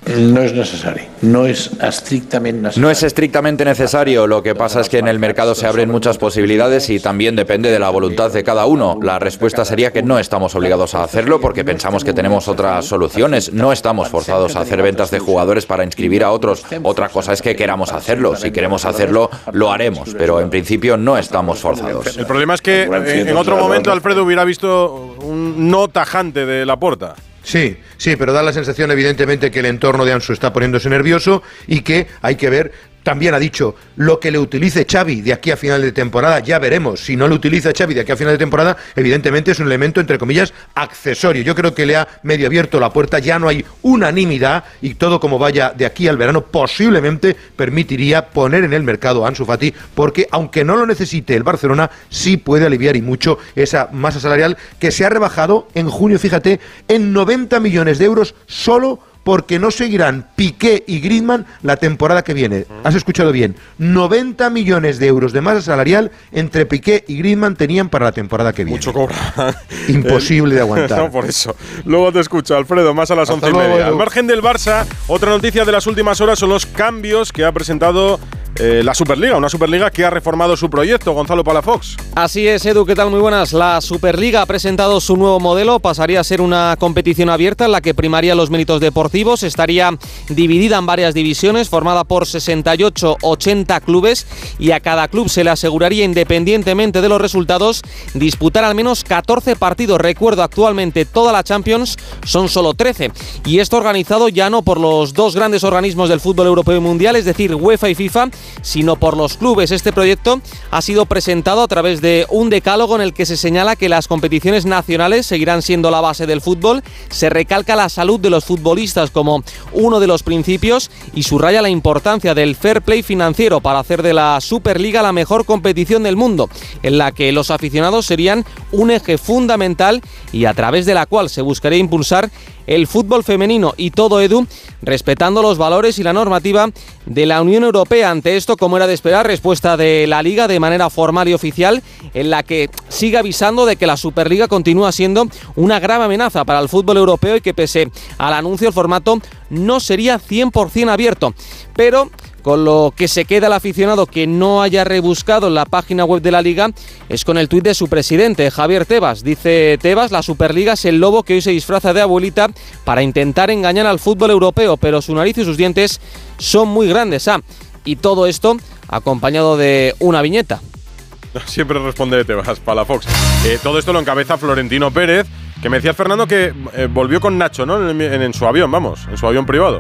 No 0.06 0.42
es 0.42 0.54
necesario, 0.54 1.04
no 1.22 1.48
es 1.48 1.72
estrictamente 1.82 2.62
necesario. 2.62 2.82
No 2.86 2.92
es 2.92 3.02
estrictamente 3.02 3.66
necesario, 3.66 4.28
lo 4.28 4.44
que 4.44 4.54
pasa 4.54 4.82
es 4.82 4.88
que 4.88 5.00
en 5.00 5.08
el 5.08 5.18
mercado 5.18 5.56
se 5.56 5.66
abren 5.66 5.90
muchas 5.90 6.20
posibilidades 6.20 6.90
y 6.92 7.00
también 7.00 7.36
depende 7.36 7.72
de 7.72 7.80
la 7.80 7.90
voluntad 7.90 8.32
de 8.32 8.44
cada 8.44 8.68
uno. 8.68 9.00
La 9.02 9.18
respuesta 9.18 9.66
sería 9.66 9.92
que 9.92 10.04
no 10.04 10.20
estamos 10.20 10.54
obligados 10.54 10.94
a 10.94 11.04
hacerlo 11.04 11.42
porque 11.42 11.66
pensamos 11.66 12.04
que 12.04 12.14
tenemos 12.14 12.48
otras 12.48 12.86
soluciones. 12.86 13.52
No 13.52 13.72
estamos 13.72 14.10
forzados 14.10 14.56
a 14.56 14.62
hacer 14.62 14.84
ventas 14.84 15.10
de 15.10 15.18
jugadores 15.18 15.66
para 15.66 15.84
inscribir 15.84 16.24
a 16.24 16.32
otros. 16.32 16.64
Otra 16.84 17.10
cosa 17.10 17.34
es 17.34 17.42
que 17.42 17.56
queramos 17.56 17.92
hacerlo. 17.92 18.36
Si 18.36 18.52
queremos 18.52 18.86
hacerlo, 18.86 19.32
lo 19.54 19.72
haremos, 19.72 20.14
pero 20.16 20.40
en 20.40 20.52
principio 20.52 20.98
no 20.98 21.18
estamos 21.18 21.60
forzados. 21.60 22.16
El 22.16 22.28
problema 22.28 22.54
es 22.54 22.62
que 22.62 22.84
en 22.84 23.36
otro 23.36 23.58
momento 23.58 23.92
Alfredo 23.92 24.24
hubiera 24.24 24.44
visto 24.44 25.16
un 25.24 25.70
no 25.70 25.88
tajante 25.88 26.46
de 26.46 26.66
la 26.66 26.78
puerta. 26.78 27.16
Sí, 27.46 27.78
sí, 27.98 28.16
pero 28.16 28.34
da 28.34 28.42
la 28.42 28.52
sensación 28.52 28.90
evidentemente 28.90 29.52
que 29.52 29.60
el 29.60 29.68
entorno 29.68 30.04
de 30.04 30.12
Ansu 30.12 30.34
está 30.34 30.52
poniéndose 30.52 30.90
nervioso 30.90 31.44
y 31.68 31.82
que 31.82 32.08
hay 32.24 32.38
que 32.38 32.50
ver 32.50 32.72
también 33.06 33.36
ha 33.36 33.40
dicho 33.40 33.76
lo 33.98 34.20
que 34.20 34.32
le 34.32 34.40
utilice 34.40 34.88
Xavi 34.92 35.22
de 35.22 35.32
aquí 35.32 35.52
a 35.52 35.58
final 35.58 35.80
de 35.80 35.92
temporada, 35.92 36.40
ya 36.40 36.58
veremos. 36.58 37.00
Si 37.00 37.16
no 37.16 37.28
lo 37.28 37.36
utiliza 37.36 37.72
Xavi 37.72 37.94
de 37.94 38.02
aquí 38.02 38.12
a 38.12 38.18
final 38.18 38.34
de 38.34 38.40
temporada, 38.40 38.76
evidentemente 38.96 39.52
es 39.52 39.60
un 39.60 39.68
elemento, 39.68 40.02
entre 40.02 40.18
comillas, 40.18 40.56
accesorio. 40.74 41.44
Yo 41.44 41.54
creo 41.54 41.76
que 41.76 41.86
le 41.86 41.98
ha 41.98 42.08
medio 42.24 42.48
abierto 42.48 42.80
la 42.80 42.92
puerta, 42.92 43.20
ya 43.20 43.38
no 43.38 43.48
hay 43.48 43.64
unanimidad 43.84 44.64
y 44.82 44.96
todo 44.96 45.20
como 45.20 45.38
vaya 45.38 45.72
de 45.78 45.86
aquí 45.86 46.08
al 46.08 46.18
verano 46.18 46.46
posiblemente 46.46 47.36
permitiría 47.56 48.30
poner 48.30 48.64
en 48.64 48.74
el 48.74 48.82
mercado 48.82 49.24
a 49.24 49.28
Ansu 49.28 49.46
Fati, 49.46 49.72
porque 49.94 50.28
aunque 50.32 50.66
no 50.66 50.76
lo 50.76 50.88
necesite 50.88 51.36
el 51.36 51.44
Barcelona, 51.44 51.92
sí 52.10 52.38
puede 52.38 52.66
aliviar 52.66 52.96
y 52.96 53.04
mucho 53.04 53.38
esa 53.56 53.88
masa 53.92 54.20
salarial 54.20 54.58
que 54.80 54.90
se 54.90 55.06
ha 55.06 55.10
rebajado 55.10 55.68
en 55.76 55.90
junio, 55.92 56.18
fíjate, 56.18 56.60
en 56.88 57.14
90 57.14 57.60
millones 57.60 58.00
de 58.00 58.06
euros 58.06 58.34
solo 58.48 59.00
porque 59.26 59.58
no 59.58 59.72
seguirán 59.72 60.28
Piqué 60.36 60.84
y 60.86 61.00
Griezmann 61.00 61.48
la 61.64 61.78
temporada 61.78 62.24
que 62.24 62.36
viene. 62.36 62.68
Has 62.84 62.94
escuchado 62.94 63.32
bien, 63.32 63.56
90 63.80 64.52
millones 64.52 65.00
de 65.00 65.08
euros 65.08 65.34
de 65.34 65.42
masa 65.42 65.62
salarial 65.62 66.12
entre 66.32 66.68
Piqué 66.68 67.04
y 67.08 67.18
Griezmann 67.18 67.56
tenían 67.56 67.90
para 67.90 68.06
la 68.06 68.12
temporada 68.12 68.54
que 68.54 68.64
viene. 68.64 68.78
Mucho 68.78 68.94
cobra. 68.94 69.16
Imposible 69.88 70.54
de 70.54 70.62
aguantar. 70.62 71.00
no, 71.06 71.12
por 71.12 71.26
eso. 71.26 71.56
Luego 71.86 72.12
te 72.12 72.20
escucho, 72.20 72.56
Alfredo, 72.56 72.94
más 72.94 73.10
a 73.10 73.16
las 73.16 73.28
once 73.32 73.50
y 73.50 73.54
media. 73.54 73.88
Al 73.88 73.96
margen 73.96 74.28
del 74.28 74.44
Barça, 74.44 74.86
otra 75.08 75.32
noticia 75.32 75.66
de 75.66 75.72
las 75.72 75.88
últimas 75.88 76.22
horas 76.22 76.38
son 76.38 76.50
los 76.50 76.68
cambios 76.68 77.34
que 77.34 77.46
ha 77.46 77.52
presentado 77.52 78.20
eh, 78.58 78.84
la 78.86 78.96
Superliga, 78.96 79.36
una 79.36 79.50
Superliga 79.50 79.92
que 79.92 80.06
ha 80.06 80.10
reformado 80.10 80.56
su 80.56 80.70
proyecto, 80.70 81.12
Gonzalo 81.12 81.44
Palafox. 81.44 81.98
Así 82.16 82.48
es, 82.48 82.66
Edu, 82.66 82.86
¿qué 82.86 82.96
tal? 82.96 83.10
Muy 83.10 83.20
buenas. 83.20 83.52
La 83.52 83.82
Superliga 83.82 84.42
ha 84.42 84.46
presentado 84.46 85.02
su 85.02 85.18
nuevo 85.18 85.42
modelo, 85.42 85.80
pasaría 85.80 86.22
a 86.22 86.24
ser 86.24 86.40
una 86.40 86.78
competición 86.80 87.30
abierta 87.30 87.66
en 87.66 87.74
la 87.74 87.82
que 87.82 87.94
primaría 87.94 88.34
los 88.34 88.50
méritos 88.50 88.80
deportivos, 88.80 89.15
estaría 89.16 89.98
dividida 90.28 90.78
en 90.78 90.86
varias 90.86 91.14
divisiones, 91.14 91.70
formada 91.70 92.04
por 92.04 92.26
68-80 92.26 93.82
clubes 93.82 94.28
y 94.60 94.72
a 94.72 94.82
cada 94.82 95.08
club 95.08 95.30
se 95.30 95.46
le 95.46 95.52
aseguraría, 95.52 96.04
independientemente 96.04 97.02
de 97.02 97.08
los 97.08 97.22
resultados, 97.22 97.82
disputar 98.14 98.66
al 98.66 98.76
menos 98.76 99.06
14 99.06 99.56
partidos. 99.56 100.02
Recuerdo, 100.02 100.44
actualmente 100.44 101.06
toda 101.06 101.32
la 101.32 101.44
Champions 101.44 101.96
son 102.26 102.50
solo 102.50 102.74
13 102.74 103.12
y 103.46 103.60
esto 103.60 103.78
organizado 103.78 104.28
ya 104.28 104.50
no 104.50 104.64
por 104.64 104.82
los 104.82 105.14
dos 105.14 105.34
grandes 105.34 105.64
organismos 105.64 106.10
del 106.10 106.20
fútbol 106.20 106.48
europeo 106.48 106.76
y 106.76 106.82
mundial, 106.82 107.16
es 107.16 107.24
decir, 107.24 107.56
UEFA 107.56 107.90
y 107.90 107.96
FIFA, 107.96 108.30
sino 108.62 108.98
por 108.98 109.16
los 109.16 109.38
clubes. 109.38 109.72
Este 109.72 109.94
proyecto 109.94 110.42
ha 110.72 110.82
sido 110.82 111.06
presentado 111.06 111.64
a 111.64 111.68
través 111.68 112.02
de 112.02 112.26
un 112.30 112.50
decálogo 112.50 112.96
en 112.96 113.02
el 113.02 113.14
que 113.14 113.26
se 113.26 113.38
señala 113.38 113.78
que 113.78 113.88
las 113.88 114.10
competiciones 114.10 114.66
nacionales 114.66 115.26
seguirán 115.26 115.62
siendo 115.62 115.90
la 115.90 116.02
base 116.02 116.28
del 116.28 116.42
fútbol, 116.42 116.84
se 117.10 117.30
recalca 117.30 117.78
la 117.78 117.88
salud 117.88 118.20
de 118.20 118.30
los 118.30 118.44
futbolistas 118.44 119.05
como 119.12 119.44
uno 119.72 120.00
de 120.00 120.08
los 120.08 120.24
principios 120.24 120.92
y 121.14 121.24
subraya 121.24 121.62
la 121.62 121.70
importancia 121.70 122.34
del 122.34 122.56
fair 122.56 122.82
play 122.82 123.04
financiero 123.04 123.62
para 123.62 123.80
hacer 123.80 124.02
de 124.02 124.14
la 124.14 124.40
Superliga 124.42 125.02
la 125.02 125.14
mejor 125.14 125.46
competición 125.46 126.04
del 126.04 126.16
mundo, 126.16 126.50
en 126.84 126.98
la 126.98 127.12
que 127.12 127.32
los 127.32 127.52
aficionados 127.52 128.06
serían 128.06 128.46
un 128.72 128.92
eje 128.92 129.18
fundamental 129.18 130.02
y 130.32 130.46
a 130.46 130.54
través 130.54 130.86
de 130.86 130.94
la 130.94 131.06
cual 131.06 131.30
se 131.30 131.42
buscaría 131.42 131.80
impulsar 131.80 132.30
el 132.68 132.88
fútbol 132.88 133.24
femenino 133.24 133.74
y 133.78 133.92
todo 133.92 134.22
Edu 134.22 134.48
respetando 134.82 135.42
los 135.42 135.58
valores 135.58 136.00
y 136.00 136.04
la 136.04 136.14
normativa 136.14 136.70
de 137.06 137.26
la 137.26 137.42
Unión 137.42 137.64
Europea. 137.64 138.12
Ante 138.12 138.38
esto, 138.38 138.58
como 138.58 138.78
era 138.78 138.88
de 138.88 138.94
esperar, 138.94 139.28
respuesta 139.28 139.78
de 139.78 140.06
la 140.08 140.22
Liga 140.24 140.48
de 140.48 140.60
manera 140.60 140.90
formal 140.90 141.28
y 141.28 141.34
oficial 141.34 141.82
en 142.14 142.30
la 142.30 142.44
que 142.44 142.70
sigue 142.90 143.18
avisando 143.18 143.66
de 143.66 143.76
que 143.76 143.88
la 143.88 143.98
Superliga 143.98 144.48
continúa 144.48 144.92
siendo 144.92 145.28
una 145.56 145.80
grave 145.80 146.06
amenaza 146.06 146.46
para 146.46 146.60
el 146.60 146.70
fútbol 146.70 146.98
europeo 146.98 147.36
y 147.36 147.42
que 147.42 147.54
pese 147.54 147.90
al 148.18 148.34
anuncio 148.34 148.68
el 148.68 148.74
formato 148.74 149.20
no 149.50 149.80
sería 149.80 150.20
100% 150.20 150.90
abierto. 150.90 151.34
Pero 151.76 152.10
con 152.46 152.64
lo 152.64 152.94
que 152.96 153.08
se 153.08 153.26
queda 153.26 153.48
el 153.48 153.54
aficionado 153.54 154.06
que 154.06 154.28
no 154.28 154.62
haya 154.62 154.84
rebuscado 154.84 155.48
en 155.48 155.56
la 155.56 155.66
página 155.66 156.06
web 156.06 156.22
de 156.22 156.30
la 156.30 156.44
liga 156.44 156.70
es 157.10 157.26
con 157.26 157.40
el 157.40 157.50
tuit 157.50 157.64
de 157.64 157.74
su 157.74 157.88
presidente, 157.88 158.52
Javier 158.52 158.86
Tebas. 158.86 159.24
Dice 159.24 159.80
Tebas, 159.82 160.12
la 160.12 160.22
Superliga 160.22 160.74
es 160.74 160.86
el 160.86 161.00
lobo 161.00 161.24
que 161.24 161.34
hoy 161.34 161.42
se 161.42 161.50
disfraza 161.50 161.92
de 161.92 162.02
abuelita 162.02 162.50
para 162.84 163.02
intentar 163.02 163.50
engañar 163.50 163.88
al 163.88 163.98
fútbol 163.98 164.30
europeo, 164.30 164.78
pero 164.78 165.02
su 165.02 165.16
nariz 165.16 165.40
y 165.40 165.44
sus 165.44 165.58
dientes 165.58 166.00
son 166.38 166.68
muy 166.68 166.88
grandes. 166.88 167.28
Ah, 167.28 167.42
y 167.84 167.96
todo 167.96 168.28
esto 168.28 168.58
acompañado 168.90 169.58
de 169.58 169.96
una 169.98 170.22
viñeta. 170.22 170.62
Siempre 171.48 171.80
responde 171.80 172.26
Tebas, 172.26 172.60
Palafox. 172.60 173.08
Eh, 173.48 173.58
todo 173.64 173.80
esto 173.80 173.92
lo 173.92 174.00
encabeza 174.00 174.38
Florentino 174.38 174.92
Pérez, 174.92 175.26
que 175.64 175.70
me 175.72 175.78
decía 175.78 175.96
Fernando 175.96 176.28
que 176.28 176.54
eh, 176.74 176.88
volvió 176.92 177.20
con 177.20 177.40
Nacho, 177.40 177.66
¿no? 177.66 177.90
En, 177.90 178.34
su 178.36 178.46
avión, 178.46 178.70
vamos, 178.70 179.08
en 179.10 179.18
su 179.18 179.26
avión 179.26 179.48
privado. 179.48 179.80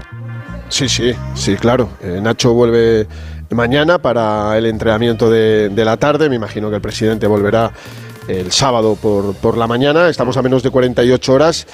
Sí, 0.70 0.90
sí, 0.90 1.14
sí, 1.36 1.56
claro. 1.56 1.90
Eh, 2.02 2.20
Nacho 2.22 2.54
vuelve 2.54 3.08
mañana 3.52 4.00
para 4.00 4.58
el 4.58 4.66
entrenamiento 4.66 5.30
de, 5.30 5.72
la 5.76 5.98
tarde. 5.98 6.30
Me 6.30 6.36
imagino 6.36 6.70
que 6.70 6.76
el 6.76 6.82
presidente 6.82 7.28
volverá 7.28 7.72
el 8.28 8.52
sábado 8.52 8.96
por, 8.96 9.36
por, 9.36 9.58
la 9.58 9.68
mañana. 9.68 10.10
Estamos 10.10 10.38
a 10.38 10.42
menos 10.42 10.64
de 10.64 10.72
48 10.72 11.34
horas 11.34 11.68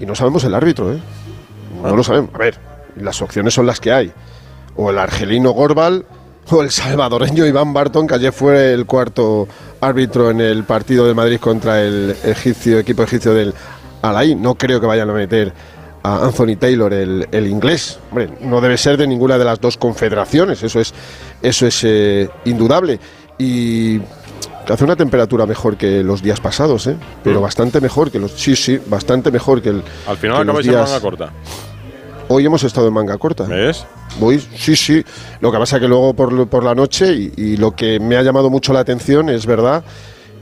y 0.00 0.06
no 0.06 0.14
sabemos 0.14 0.44
el 0.44 0.54
árbitro, 0.54 0.92
¿eh? 0.92 0.98
No 1.82 1.94
lo 1.94 2.02
sabemos. 2.02 2.30
A 2.34 2.38
ver, 2.38 2.58
las 2.96 3.20
opciones 3.22 3.54
son 3.54 3.66
las 3.66 3.80
que 3.80 3.92
hay. 3.92 4.12
O 4.76 4.90
el 4.90 4.98
argelino 4.98 5.50
Gorbal 5.50 6.04
o 6.50 6.62
el 6.62 6.70
salvadoreño 6.70 7.46
Iván 7.46 7.72
Barton, 7.72 8.06
que 8.06 8.14
ayer 8.14 8.32
fue 8.32 8.72
el 8.72 8.86
cuarto 8.86 9.46
árbitro 9.80 10.30
en 10.30 10.40
el 10.40 10.64
partido 10.64 11.06
de 11.06 11.14
Madrid 11.14 11.38
contra 11.38 11.82
el 11.82 12.16
egipcio, 12.24 12.78
equipo 12.78 13.02
egipcio 13.02 13.34
del 13.34 13.54
Alaí. 14.02 14.34
No 14.34 14.54
creo 14.54 14.80
que 14.80 14.86
vayan 14.86 15.10
a 15.10 15.12
meter 15.12 15.52
a 16.08 16.24
Anthony 16.24 16.56
Taylor, 16.58 16.92
el, 16.92 17.28
el, 17.30 17.46
inglés. 17.46 17.98
Hombre, 18.10 18.30
no 18.40 18.60
debe 18.60 18.76
ser 18.76 18.96
de 18.96 19.06
ninguna 19.06 19.38
de 19.38 19.44
las 19.44 19.60
dos 19.60 19.76
confederaciones, 19.76 20.62
eso 20.62 20.80
es, 20.80 20.94
eso 21.42 21.66
es 21.66 21.84
eh, 21.84 22.28
indudable. 22.44 22.98
Y 23.38 24.00
hace 24.68 24.84
una 24.84 24.96
temperatura 24.96 25.46
mejor 25.46 25.76
que 25.76 26.02
los 26.02 26.22
días 26.22 26.40
pasados, 26.40 26.86
¿eh? 26.86 26.96
pero 27.22 27.40
mm. 27.40 27.42
bastante 27.42 27.80
mejor 27.80 28.10
que 28.10 28.18
los. 28.18 28.32
Sí, 28.32 28.56
sí, 28.56 28.80
bastante 28.86 29.30
mejor 29.30 29.60
que 29.62 29.70
el. 29.70 29.82
Al 30.06 30.16
final 30.16 30.42
acabáis 30.42 30.66
días... 30.66 30.76
en 30.76 30.84
manga 30.84 31.00
corta. 31.00 31.32
Hoy 32.30 32.44
hemos 32.44 32.62
estado 32.62 32.88
en 32.88 32.94
manga 32.94 33.16
corta. 33.16 33.44
¿Ves? 33.44 33.86
Voy, 34.20 34.38
sí, 34.38 34.76
sí. 34.76 35.02
Lo 35.40 35.50
que 35.50 35.58
pasa 35.58 35.76
es 35.76 35.82
que 35.82 35.88
luego 35.88 36.12
por, 36.14 36.48
por 36.48 36.62
la 36.62 36.74
noche, 36.74 37.12
y, 37.14 37.32
y, 37.36 37.56
lo 37.56 37.74
que 37.74 37.98
me 38.00 38.16
ha 38.16 38.22
llamado 38.22 38.50
mucho 38.50 38.72
la 38.72 38.80
atención 38.80 39.30
es 39.30 39.46
verdad 39.46 39.82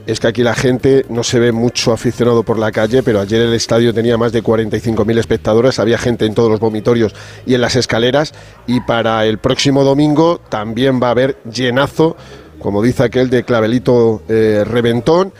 es 0.07 0.21
que 0.21 0.27
aquí 0.27 0.41
la 0.41 0.55
gente 0.55 1.05
no 1.09 1.21
se 1.21 1.37
ve 1.37 1.51
mucho 1.51 1.91
aficionado 1.91 2.43
por 2.43 2.57
la 2.57 2.71
calle, 2.71 3.03
pero 3.03 3.19
ayer 3.19 3.41
el 3.41 3.53
estadio 3.53 3.93
tenía 3.93 4.17
más 4.17 4.31
de 4.31 4.41
45.000 4.41 5.19
espectadores, 5.19 5.79
había 5.79 5.97
gente 5.97 6.25
en 6.25 6.33
todos 6.33 6.49
los 6.49 6.61
vomitorios 6.61 7.13
y 7.45 7.55
en 7.55 7.61
las 7.61 7.75
escaleras, 7.75 8.33
y 8.67 8.79
para 8.79 9.25
el 9.25 9.37
próximo 9.37 9.83
domingo 9.83 10.39
también 10.47 11.01
va 11.03 11.07
a 11.07 11.11
haber 11.11 11.37
llenazo, 11.43 12.15
como 12.59 12.81
dice 12.81 13.03
aquel 13.03 13.29
de 13.29 13.43
Clavelito 13.43 14.23
eh, 14.29 14.63
Reventón. 14.65 15.33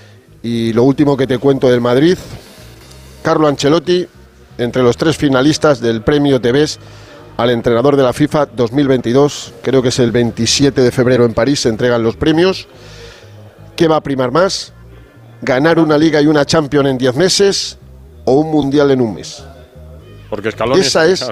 Y 0.43 0.73
lo 0.73 0.83
último 0.83 1.17
que 1.17 1.27
te 1.27 1.39
cuento 1.39 1.69
del 1.69 1.81
Madrid, 1.81 2.17
Carlo 3.23 3.47
Ancelotti, 3.47 4.05
entre 4.57 4.83
los 4.83 4.97
tres 4.97 5.17
finalistas 5.17 5.79
del 5.79 6.01
premio 6.01 6.41
TVS 6.41 6.79
al 7.37 7.51
entrenador 7.51 7.95
de 7.95 8.03
la 8.03 8.13
FIFA 8.13 8.47
2022, 8.47 9.53
creo 9.61 9.81
que 9.81 9.89
es 9.89 9.99
el 9.99 10.11
27 10.11 10.81
de 10.81 10.91
febrero 10.91 11.25
en 11.25 11.33
París, 11.33 11.61
se 11.61 11.69
entregan 11.69 12.03
los 12.03 12.17
premios. 12.17 12.67
¿Qué 13.77 13.87
va 13.87 13.97
a 13.97 14.01
primar 14.01 14.31
más? 14.31 14.73
¿Ganar 15.43 15.77
una 15.77 15.99
liga 15.99 16.19
y 16.19 16.25
una 16.25 16.45
Champions 16.45 16.89
en 16.89 16.97
10 16.97 17.15
meses 17.15 17.77
o 18.25 18.33
un 18.33 18.51
mundial 18.51 18.89
en 18.89 19.01
un 19.01 19.13
mes? 19.13 19.43
Porque 20.31 20.51
Scaloni 20.51 20.81
Esa 20.81 21.05
es. 21.05 21.29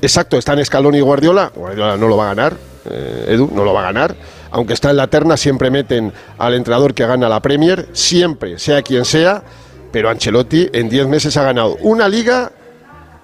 Exacto, 0.00 0.38
está 0.38 0.52
en 0.52 0.64
Scaloni 0.64 0.98
y 0.98 1.00
Guardiola. 1.00 1.50
Guardiola 1.54 1.96
no 1.96 2.06
lo 2.06 2.16
va 2.16 2.30
a 2.30 2.34
ganar, 2.34 2.56
eh, 2.88 3.26
Edu, 3.30 3.50
no 3.52 3.64
lo 3.64 3.74
va 3.74 3.80
a 3.80 3.84
ganar. 3.84 4.14
Aunque 4.52 4.74
está 4.74 4.90
en 4.90 4.96
la 4.96 5.08
terna, 5.08 5.36
siempre 5.36 5.72
meten 5.72 6.12
al 6.38 6.54
entrenador 6.54 6.94
que 6.94 7.04
gana 7.04 7.28
la 7.28 7.42
Premier, 7.42 7.88
siempre, 7.92 8.60
sea 8.60 8.82
quien 8.82 9.04
sea. 9.04 9.42
Pero 9.90 10.08
Ancelotti 10.08 10.70
en 10.72 10.88
10 10.88 11.08
meses 11.08 11.36
ha 11.36 11.42
ganado 11.42 11.76
una 11.80 12.08
liga 12.08 12.52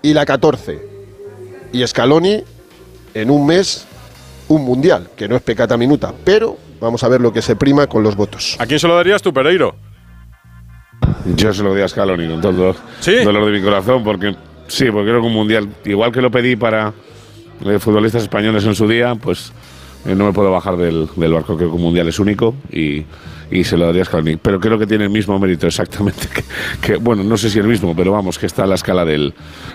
y 0.03 0.15
la 0.15 0.27
14. 0.27 0.81
Y 1.73 1.87
Scaloni 1.87 2.43
en 3.15 3.31
un 3.31 3.47
mes 3.47 3.87
un 4.49 4.65
mundial, 4.65 5.11
que 5.17 5.29
no 5.29 5.37
es 5.37 5.43
pecata 5.43 5.77
minuta. 5.77 6.13
Pero 6.25 6.57
Vamos 6.81 7.03
a 7.05 7.09
ver 7.09 7.21
lo 7.21 7.33
que 7.33 7.43
se 7.43 7.57
prima 7.57 7.87
con 7.87 8.03
los 8.03 8.17
votos. 8.17 8.57
¿A 8.59 8.67
quién 8.67 8.79
se 8.79 8.87
lo 8.87 8.97
darías 8.97 9.23
tú, 9.23 9.33
Pereiro? 9.33 9.75
Yo 11.37 11.53
se 11.53 11.63
lo 11.63 11.75
di 11.75 11.83
a 11.83 11.89
Scaloni 11.89 12.29
con 12.29 12.41
todo 12.41 12.75
el 13.07 13.25
dolor 13.25 13.47
de 13.47 13.53
mi 13.53 13.63
corazón, 13.63 14.03
porque 14.05 14.35
sí, 14.67 14.91
porque 14.91 15.09
creo 15.09 15.21
que 15.21 15.27
un 15.27 15.33
mundial, 15.33 15.69
igual 15.85 16.13
que 16.13 16.21
lo 16.21 16.31
pedí 16.31 16.57
para 16.57 16.93
eh, 17.65 17.79
futbolistas 17.79 18.23
españoles 18.23 18.65
en 18.65 18.75
su 18.75 18.87
día, 18.87 19.15
pues 19.15 19.53
eh, 20.07 20.15
no 20.15 20.27
me 20.27 20.33
puedo 20.33 20.51
bajar 20.51 20.77
del, 20.77 21.09
barco. 21.17 21.57
Creo 21.57 21.71
que 21.71 21.77
un 21.77 21.83
mundial 21.83 22.09
es 22.09 22.19
único 22.19 22.55
y, 22.71 23.05
se 23.65 23.77
lo 23.77 23.87
daría 23.87 24.03
a 24.03 24.05
Scaloni. 24.05 24.37
Pero 24.37 24.61
creo 24.61 24.79
que 24.79 24.87
tiene 24.87 25.05
el 25.05 25.11
mismo 25.11 25.39
mérito 25.39 25.67
exactamente. 25.67 26.29
Que, 26.81 26.97
bueno, 26.97 27.25
no 27.25 27.37
sé 27.37 27.51
si 27.51 27.59
el 27.59 27.67
mismo, 27.67 27.95
pero 27.97 28.13
vamos, 28.13 28.39
que 28.39 28.47
está 28.47 28.65
a 28.65 28.67
la 28.67 28.77
escala 28.77 29.05
del, 29.05 29.35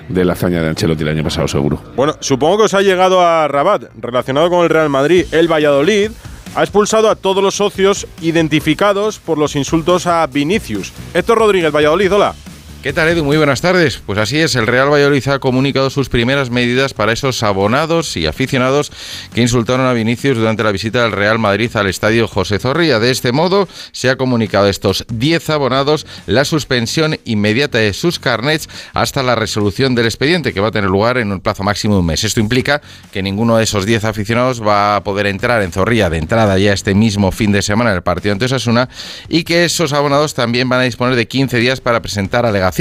de 0.10 0.26
la 0.26 0.34
hazaña 0.34 0.62
de 0.62 0.70
Ancelotti 0.70 1.04
el 1.04 1.10
año 1.10 1.24
pasado, 1.24 1.48
seguro. 1.48 1.82
Bueno, 1.96 2.16
supongo 2.20 2.60
que 2.60 2.64
os 2.64 2.74
ha 2.74 2.82
llegado 2.82 3.22
a 3.22 3.48
Rabat, 3.48 3.84
relacionado 4.00 4.50
con 4.50 4.64
el 4.64 4.70
Real 4.70 4.90
Madrid, 4.90 5.26
el 5.32 5.52
Valladolid 5.52 6.12
ha 6.56 6.62
expulsado 6.62 7.10
a 7.10 7.16
todos 7.16 7.44
los 7.44 7.56
socios 7.56 8.08
identificados 8.22 9.20
por 9.20 9.38
los 9.38 9.56
insultos 9.56 10.08
a 10.08 10.26
Vinicius. 10.28 10.94
Héctor 11.14 11.40
Rodríguez, 11.40 11.72
Valladolid, 11.72 12.14
hola. 12.14 12.36
¿Qué 12.84 12.92
tal, 12.92 13.08
Edu? 13.08 13.24
Muy 13.24 13.38
buenas 13.38 13.62
tardes. 13.62 14.02
Pues 14.06 14.20
así 14.20 14.40
es, 14.40 14.58
el 14.58 14.68
Real 14.68 14.92
Valladolid 14.92 15.26
ha 15.30 15.40
comunicado 15.40 15.90
sus 15.90 16.10
primeras 16.10 16.50
medidas 16.50 16.94
para 16.94 17.14
esos 17.14 17.42
abonados 17.42 18.18
y 18.18 18.26
aficionados 18.26 18.92
que 19.34 19.40
insultaron 19.40 19.86
a 19.86 19.94
Vinicius 19.94 20.38
durante 20.38 20.66
la 20.66 20.74
visita 20.74 21.02
del 21.02 21.14
Real 21.14 21.40
Madrid 21.40 21.74
al 21.78 21.88
estadio 21.88 22.28
José 22.28 22.60
Zorrilla. 22.60 23.00
De 23.00 23.10
este 23.10 23.32
modo, 23.32 23.70
se 23.94 24.10
ha 24.10 24.18
comunicado 24.18 24.66
a 24.66 24.70
estos 24.70 25.06
10 25.08 25.50
abonados 25.52 26.06
la 26.28 26.44
suspensión 26.44 27.18
inmediata 27.24 27.78
de 27.78 27.94
sus 27.94 28.20
carnets 28.20 28.68
hasta 28.94 29.24
la 29.24 29.36
resolución 29.36 29.96
del 29.96 30.08
expediente, 30.08 30.52
que 30.52 30.60
va 30.60 30.68
a 30.68 30.72
tener 30.72 30.90
lugar 30.90 31.18
en 31.20 31.32
un 31.32 31.40
plazo 31.40 31.64
máximo 31.64 31.94
de 31.94 32.02
un 32.02 32.08
mes. 32.08 32.26
Esto 32.26 32.42
implica 32.42 32.82
que 33.14 33.24
ninguno 33.24 33.56
de 33.56 33.64
esos 33.64 33.86
10 33.86 34.04
aficionados 34.04 34.62
va 34.62 34.98
a 34.98 35.04
poder 35.06 35.28
entrar 35.28 35.62
en 35.62 35.72
Zorrilla 35.72 36.10
de 36.10 36.18
entrada 36.18 36.58
ya 36.58 36.74
este 36.74 36.94
mismo 36.96 37.32
fin 37.32 37.54
de 37.54 37.62
semana 37.62 37.92
en 37.92 37.96
el 37.96 38.04
partido 38.04 38.34
ante 38.34 38.44
Osasuna 38.44 38.90
y 39.30 39.46
que 39.46 39.64
esos 39.64 39.94
abonados 39.94 40.34
también 40.34 40.68
van 40.68 40.82
a 40.82 40.84
disponer 40.84 41.16
de 41.16 41.30
15 41.30 41.60
días 41.60 41.80
para 41.80 42.02
presentar 42.02 42.46
alegaciones 42.46 42.73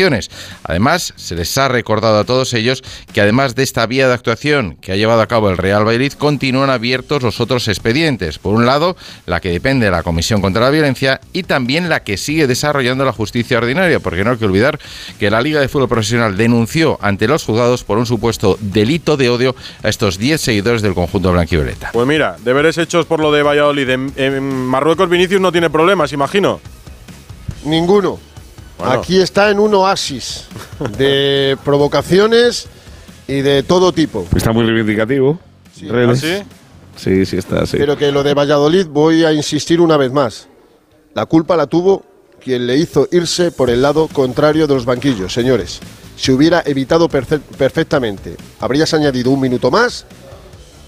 Además, 0.64 1.12
se 1.16 1.34
les 1.34 1.56
ha 1.58 1.68
recordado 1.68 2.18
a 2.18 2.24
todos 2.24 2.54
ellos 2.54 2.82
que 3.12 3.20
además 3.20 3.54
de 3.54 3.62
esta 3.62 3.86
vía 3.86 4.08
de 4.08 4.14
actuación 4.14 4.76
que 4.80 4.92
ha 4.92 4.96
llevado 4.96 5.20
a 5.20 5.26
cabo 5.26 5.50
el 5.50 5.58
Real 5.58 5.86
Valladolid, 5.86 6.12
continúan 6.14 6.70
abiertos 6.70 7.22
los 7.22 7.40
otros 7.40 7.68
expedientes. 7.68 8.38
Por 8.38 8.54
un 8.54 8.66
lado, 8.66 8.96
la 9.26 9.40
que 9.40 9.50
depende 9.50 9.86
de 9.86 9.92
la 9.92 10.02
Comisión 10.02 10.40
contra 10.40 10.62
la 10.62 10.70
Violencia 10.70 11.20
y 11.32 11.42
también 11.42 11.88
la 11.88 12.02
que 12.02 12.16
sigue 12.16 12.46
desarrollando 12.46 13.04
la 13.04 13.12
justicia 13.12 13.58
ordinaria, 13.58 14.00
porque 14.00 14.24
no 14.24 14.30
hay 14.30 14.38
que 14.38 14.46
olvidar 14.46 14.78
que 15.18 15.30
la 15.30 15.42
Liga 15.42 15.60
de 15.60 15.68
Fútbol 15.68 15.88
Profesional 15.88 16.36
denunció 16.36 16.98
ante 17.02 17.28
los 17.28 17.44
juzgados 17.44 17.84
por 17.84 17.98
un 17.98 18.06
supuesto 18.06 18.58
delito 18.60 19.16
de 19.16 19.28
odio 19.28 19.54
a 19.82 19.88
estos 19.88 20.18
10 20.18 20.40
seguidores 20.40 20.82
del 20.82 20.94
conjunto 20.94 21.32
blanquivioleta. 21.32 21.90
Pues 21.92 22.06
mira, 22.06 22.36
deberes 22.42 22.78
hechos 22.78 23.06
por 23.06 23.20
lo 23.20 23.30
de 23.30 23.42
Valladolid. 23.42 23.88
en 23.90 24.66
Marruecos 24.66 25.08
Vinicius 25.08 25.40
no 25.40 25.52
tiene 25.52 25.68
problemas, 25.70 26.12
imagino. 26.12 26.60
Ninguno. 27.64 28.31
Aquí 28.80 29.20
está 29.20 29.50
en 29.50 29.58
un 29.60 29.74
oasis 29.74 30.44
de 30.98 31.56
provocaciones 31.64 32.66
y 33.28 33.40
de 33.40 33.62
todo 33.62 33.92
tipo. 33.92 34.26
Está 34.34 34.52
muy 34.52 34.64
reivindicativo. 34.64 35.38
Sí, 35.74 35.88
¿Ah, 35.90 36.14
¿Sí? 36.14 36.42
sí, 36.96 37.26
sí 37.26 37.36
está, 37.36 37.64
sí. 37.66 37.76
Pero 37.78 37.96
que 37.96 38.10
lo 38.12 38.22
de 38.22 38.34
Valladolid 38.34 38.86
voy 38.88 39.24
a 39.24 39.32
insistir 39.32 39.80
una 39.80 39.96
vez 39.96 40.12
más. 40.12 40.48
La 41.14 41.26
culpa 41.26 41.56
la 41.56 41.66
tuvo 41.66 42.04
quien 42.42 42.66
le 42.66 42.76
hizo 42.76 43.08
irse 43.12 43.52
por 43.52 43.70
el 43.70 43.82
lado 43.82 44.08
contrario 44.08 44.66
de 44.66 44.74
los 44.74 44.84
banquillos, 44.84 45.32
señores. 45.32 45.80
Se 46.16 46.32
hubiera 46.32 46.62
evitado 46.66 47.08
perfectamente. 47.08 48.36
Habrías 48.60 48.92
añadido 48.94 49.30
un 49.30 49.40
minuto 49.40 49.70
más 49.70 50.04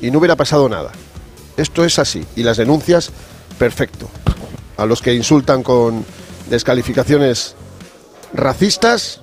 y 0.00 0.10
no 0.10 0.18
hubiera 0.18 0.36
pasado 0.36 0.68
nada. 0.68 0.90
Esto 1.56 1.84
es 1.84 1.98
así. 1.98 2.24
Y 2.36 2.42
las 2.42 2.56
denuncias, 2.56 3.10
perfecto. 3.58 4.10
A 4.76 4.86
los 4.86 5.00
que 5.00 5.14
insultan 5.14 5.62
con 5.62 6.04
descalificaciones 6.50 7.54
racistas, 8.34 9.20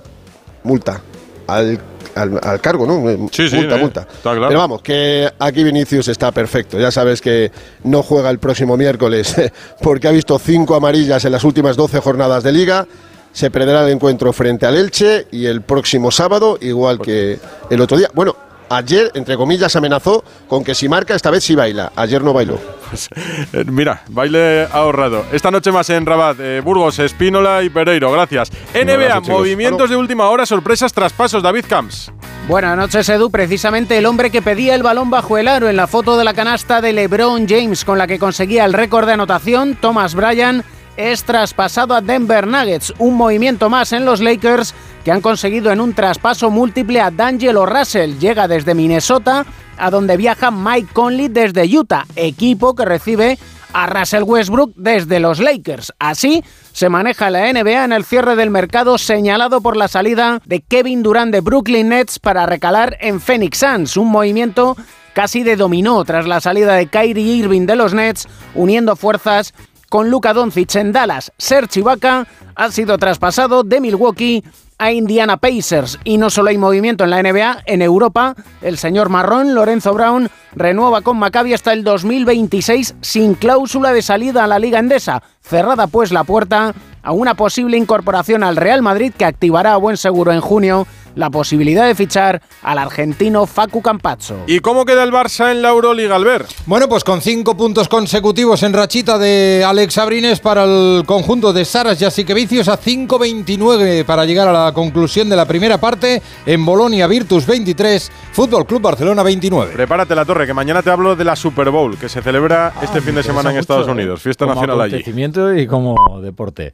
multa. 0.63 1.01
Al, 1.47 1.79
al, 2.15 2.61
cargo, 2.61 2.85
¿no? 2.85 3.29
Sí, 3.31 3.49
sí, 3.49 3.57
multa, 3.57 3.77
multa. 3.77 4.07
Pero 4.23 4.57
vamos, 4.57 4.81
que 4.81 5.29
aquí 5.37 5.63
Vinicius 5.63 6.07
está 6.07 6.31
perfecto. 6.31 6.79
Ya 6.79 6.91
sabes 6.91 7.21
que 7.21 7.51
no 7.83 8.03
juega 8.03 8.29
el 8.29 8.39
próximo 8.39 8.77
miércoles 8.77 9.35
porque 9.81 10.07
ha 10.07 10.11
visto 10.11 10.39
cinco 10.39 10.75
amarillas 10.75 11.23
en 11.25 11.31
las 11.31 11.43
últimas 11.43 11.75
12 11.75 11.99
jornadas 11.99 12.43
de 12.43 12.51
liga. 12.51 12.87
Se 13.33 13.49
perderá 13.49 13.85
el 13.85 13.93
encuentro 13.93 14.33
frente 14.33 14.65
al 14.65 14.75
Elche 14.75 15.27
y 15.31 15.45
el 15.45 15.61
próximo 15.61 16.11
sábado, 16.11 16.57
igual 16.59 16.99
que 16.99 17.39
el 17.69 17.81
otro 17.81 17.97
día. 17.97 18.09
Bueno, 18.13 18.35
Ayer, 18.71 19.11
entre 19.15 19.35
comillas, 19.35 19.75
amenazó 19.75 20.23
con 20.47 20.63
que 20.63 20.73
si 20.73 20.87
marca, 20.87 21.13
esta 21.13 21.29
vez 21.29 21.43
sí 21.43 21.55
baila. 21.55 21.91
Ayer 21.97 22.23
no 22.23 22.31
bailó. 22.31 22.57
Pues, 22.91 23.07
eh, 23.53 23.63
mira, 23.67 24.03
baile 24.09 24.67
ahorrado. 24.69 25.25
Esta 25.31 25.49
noche 25.49 25.71
más 25.71 25.89
en 25.89 26.05
Rabat, 26.05 26.37
eh, 26.41 26.59
Burgos, 26.59 26.99
Espínola 26.99 27.63
y 27.63 27.69
Pereiro. 27.69 28.11
Gracias. 28.11 28.51
NBA, 28.73 29.21
movimientos 29.21 29.89
de 29.89 29.95
última 29.95 30.27
hora, 30.27 30.45
sorpresas, 30.45 30.91
traspasos. 30.91 31.41
David 31.41 31.65
Camps. 31.69 32.11
Buenas 32.49 32.75
noches, 32.75 33.07
Edu. 33.07 33.31
Precisamente 33.31 33.97
el 33.97 34.05
hombre 34.05 34.29
que 34.29 34.41
pedía 34.41 34.75
el 34.75 34.83
balón 34.83 35.09
bajo 35.09 35.37
el 35.37 35.47
aro 35.47 35.69
en 35.69 35.77
la 35.77 35.87
foto 35.87 36.17
de 36.17 36.25
la 36.25 36.33
canasta 36.33 36.81
de 36.81 36.91
LeBron 36.91 37.47
James, 37.47 37.85
con 37.85 37.97
la 37.97 38.07
que 38.07 38.19
conseguía 38.19 38.65
el 38.65 38.73
récord 38.73 39.07
de 39.07 39.13
anotación, 39.13 39.77
Thomas 39.79 40.13
Bryan 40.13 40.65
es 40.97 41.23
traspasado 41.23 41.95
a 41.95 42.01
Denver 42.01 42.47
Nuggets, 42.47 42.93
un 42.99 43.15
movimiento 43.15 43.69
más 43.69 43.93
en 43.93 44.05
los 44.05 44.19
Lakers 44.19 44.73
que 45.03 45.11
han 45.11 45.21
conseguido 45.21 45.71
en 45.71 45.81
un 45.81 45.93
traspaso 45.93 46.49
múltiple 46.49 47.01
a 47.01 47.11
D'Angelo 47.11 47.65
Russell. 47.65 48.19
Llega 48.19 48.47
desde 48.47 48.75
Minnesota, 48.75 49.45
a 49.77 49.89
donde 49.89 50.17
viaja 50.17 50.51
Mike 50.51 50.89
Conley 50.93 51.27
desde 51.27 51.65
Utah, 51.65 52.05
equipo 52.15 52.75
que 52.75 52.85
recibe 52.85 53.37
a 53.73 53.87
Russell 53.87 54.23
Westbrook 54.23 54.73
desde 54.75 55.19
los 55.19 55.39
Lakers. 55.39 55.93
Así 55.99 56.43
se 56.73 56.89
maneja 56.89 57.29
la 57.29 57.51
NBA 57.51 57.85
en 57.85 57.93
el 57.93 58.05
cierre 58.05 58.35
del 58.35 58.49
mercado 58.49 58.97
señalado 58.97 59.61
por 59.61 59.77
la 59.77 59.87
salida 59.87 60.41
de 60.45 60.61
Kevin 60.61 61.03
Durant 61.03 61.31
de 61.31 61.41
Brooklyn 61.41 61.89
Nets 61.89 62.19
para 62.19 62.45
recalar 62.45 62.97
en 62.99 63.19
Phoenix 63.19 63.59
Suns, 63.59 63.97
un 63.97 64.09
movimiento 64.09 64.75
casi 65.13 65.43
de 65.43 65.55
dominó 65.55 66.03
tras 66.05 66.27
la 66.27 66.39
salida 66.39 66.75
de 66.75 66.87
Kyrie 66.87 67.35
Irving 67.35 67.65
de 67.65 67.75
los 67.75 67.93
Nets, 67.93 68.27
uniendo 68.55 68.95
fuerzas 68.95 69.53
con 69.91 70.09
Luka 70.09 70.33
Doncic 70.33 70.73
en 70.75 70.93
Dallas. 70.93 71.33
Serge 71.37 71.81
Ibaka 71.81 72.25
ha 72.55 72.71
sido 72.71 72.97
traspasado 72.97 73.63
de 73.63 73.81
Milwaukee 73.81 74.41
a 74.77 74.93
Indiana 74.93 75.35
Pacers. 75.35 75.99
Y 76.05 76.17
no 76.17 76.29
solo 76.29 76.49
hay 76.49 76.57
movimiento 76.57 77.03
en 77.03 77.09
la 77.09 77.21
NBA, 77.21 77.63
en 77.65 77.81
Europa, 77.81 78.33
el 78.61 78.77
señor 78.77 79.09
marrón 79.09 79.53
Lorenzo 79.53 79.93
Brown 79.93 80.29
renueva 80.55 81.01
con 81.01 81.19
Maccabi 81.19 81.53
hasta 81.53 81.73
el 81.73 81.83
2026 81.83 82.95
sin 83.01 83.33
cláusula 83.35 83.91
de 83.91 84.01
salida 84.01 84.45
a 84.45 84.47
la 84.47 84.59
Liga 84.59 84.79
Endesa. 84.79 85.23
Cerrada 85.41 85.87
pues 85.87 86.13
la 86.13 86.23
puerta 86.23 86.73
a 87.03 87.11
una 87.11 87.35
posible 87.35 87.75
incorporación 87.75 88.45
al 88.45 88.55
Real 88.55 88.81
Madrid 88.81 89.11
que 89.15 89.25
activará 89.25 89.73
a 89.73 89.77
buen 89.77 89.97
seguro 89.97 90.31
en 90.31 90.39
junio 90.39 90.87
la 91.15 91.29
posibilidad 91.29 91.85
de 91.87 91.95
fichar 91.95 92.41
al 92.61 92.77
argentino 92.77 93.45
Facu 93.45 93.81
Campazzo. 93.81 94.35
¿Y 94.47 94.59
cómo 94.59 94.85
queda 94.85 95.03
el 95.03 95.11
Barça 95.11 95.51
en 95.51 95.61
la 95.61 95.69
Euroliga, 95.69 96.15
Albert? 96.15 96.49
Bueno, 96.65 96.87
pues 96.87 97.03
con 97.03 97.21
cinco 97.21 97.55
puntos 97.55 97.87
consecutivos 97.87 98.63
en 98.63 98.73
rachita 98.73 99.17
de 99.17 99.63
Alex 99.65 99.97
Abrines 99.97 100.39
para 100.39 100.63
el 100.63 101.03
conjunto 101.05 101.53
de 101.53 101.65
Saras 101.65 101.99
Jasikevicius 101.99 102.67
a 102.67 102.79
5.29 102.79 104.05
para 104.05 104.25
llegar 104.25 104.47
a 104.47 104.65
la 104.65 104.73
conclusión 104.73 105.29
de 105.29 105.35
la 105.35 105.45
primera 105.45 105.79
parte 105.79 106.21
en 106.45 106.65
Bolonia 106.65 107.07
Virtus 107.07 107.45
23, 107.45 108.11
Fútbol 108.31 108.65
Club 108.65 108.81
Barcelona 108.81 109.23
29. 109.23 109.73
Prepárate 109.73 110.15
la 110.15 110.25
torre, 110.25 110.45
que 110.45 110.53
mañana 110.53 110.81
te 110.81 110.89
hablo 110.89 111.15
de 111.15 111.23
la 111.23 111.35
Super 111.35 111.69
Bowl, 111.69 111.97
que 111.97 112.09
se 112.09 112.21
celebra 112.21 112.73
este 112.81 113.01
fin 113.01 113.15
de 113.15 113.23
semana 113.23 113.51
en 113.51 113.57
Estados 113.57 113.87
Unidos, 113.87 114.21
fiesta 114.21 114.45
como 114.45 114.55
nacional 114.55 114.81
allí. 114.81 114.95
acontecimiento 114.95 115.53
y 115.55 115.67
como 115.67 116.21
deporte. 116.21 116.73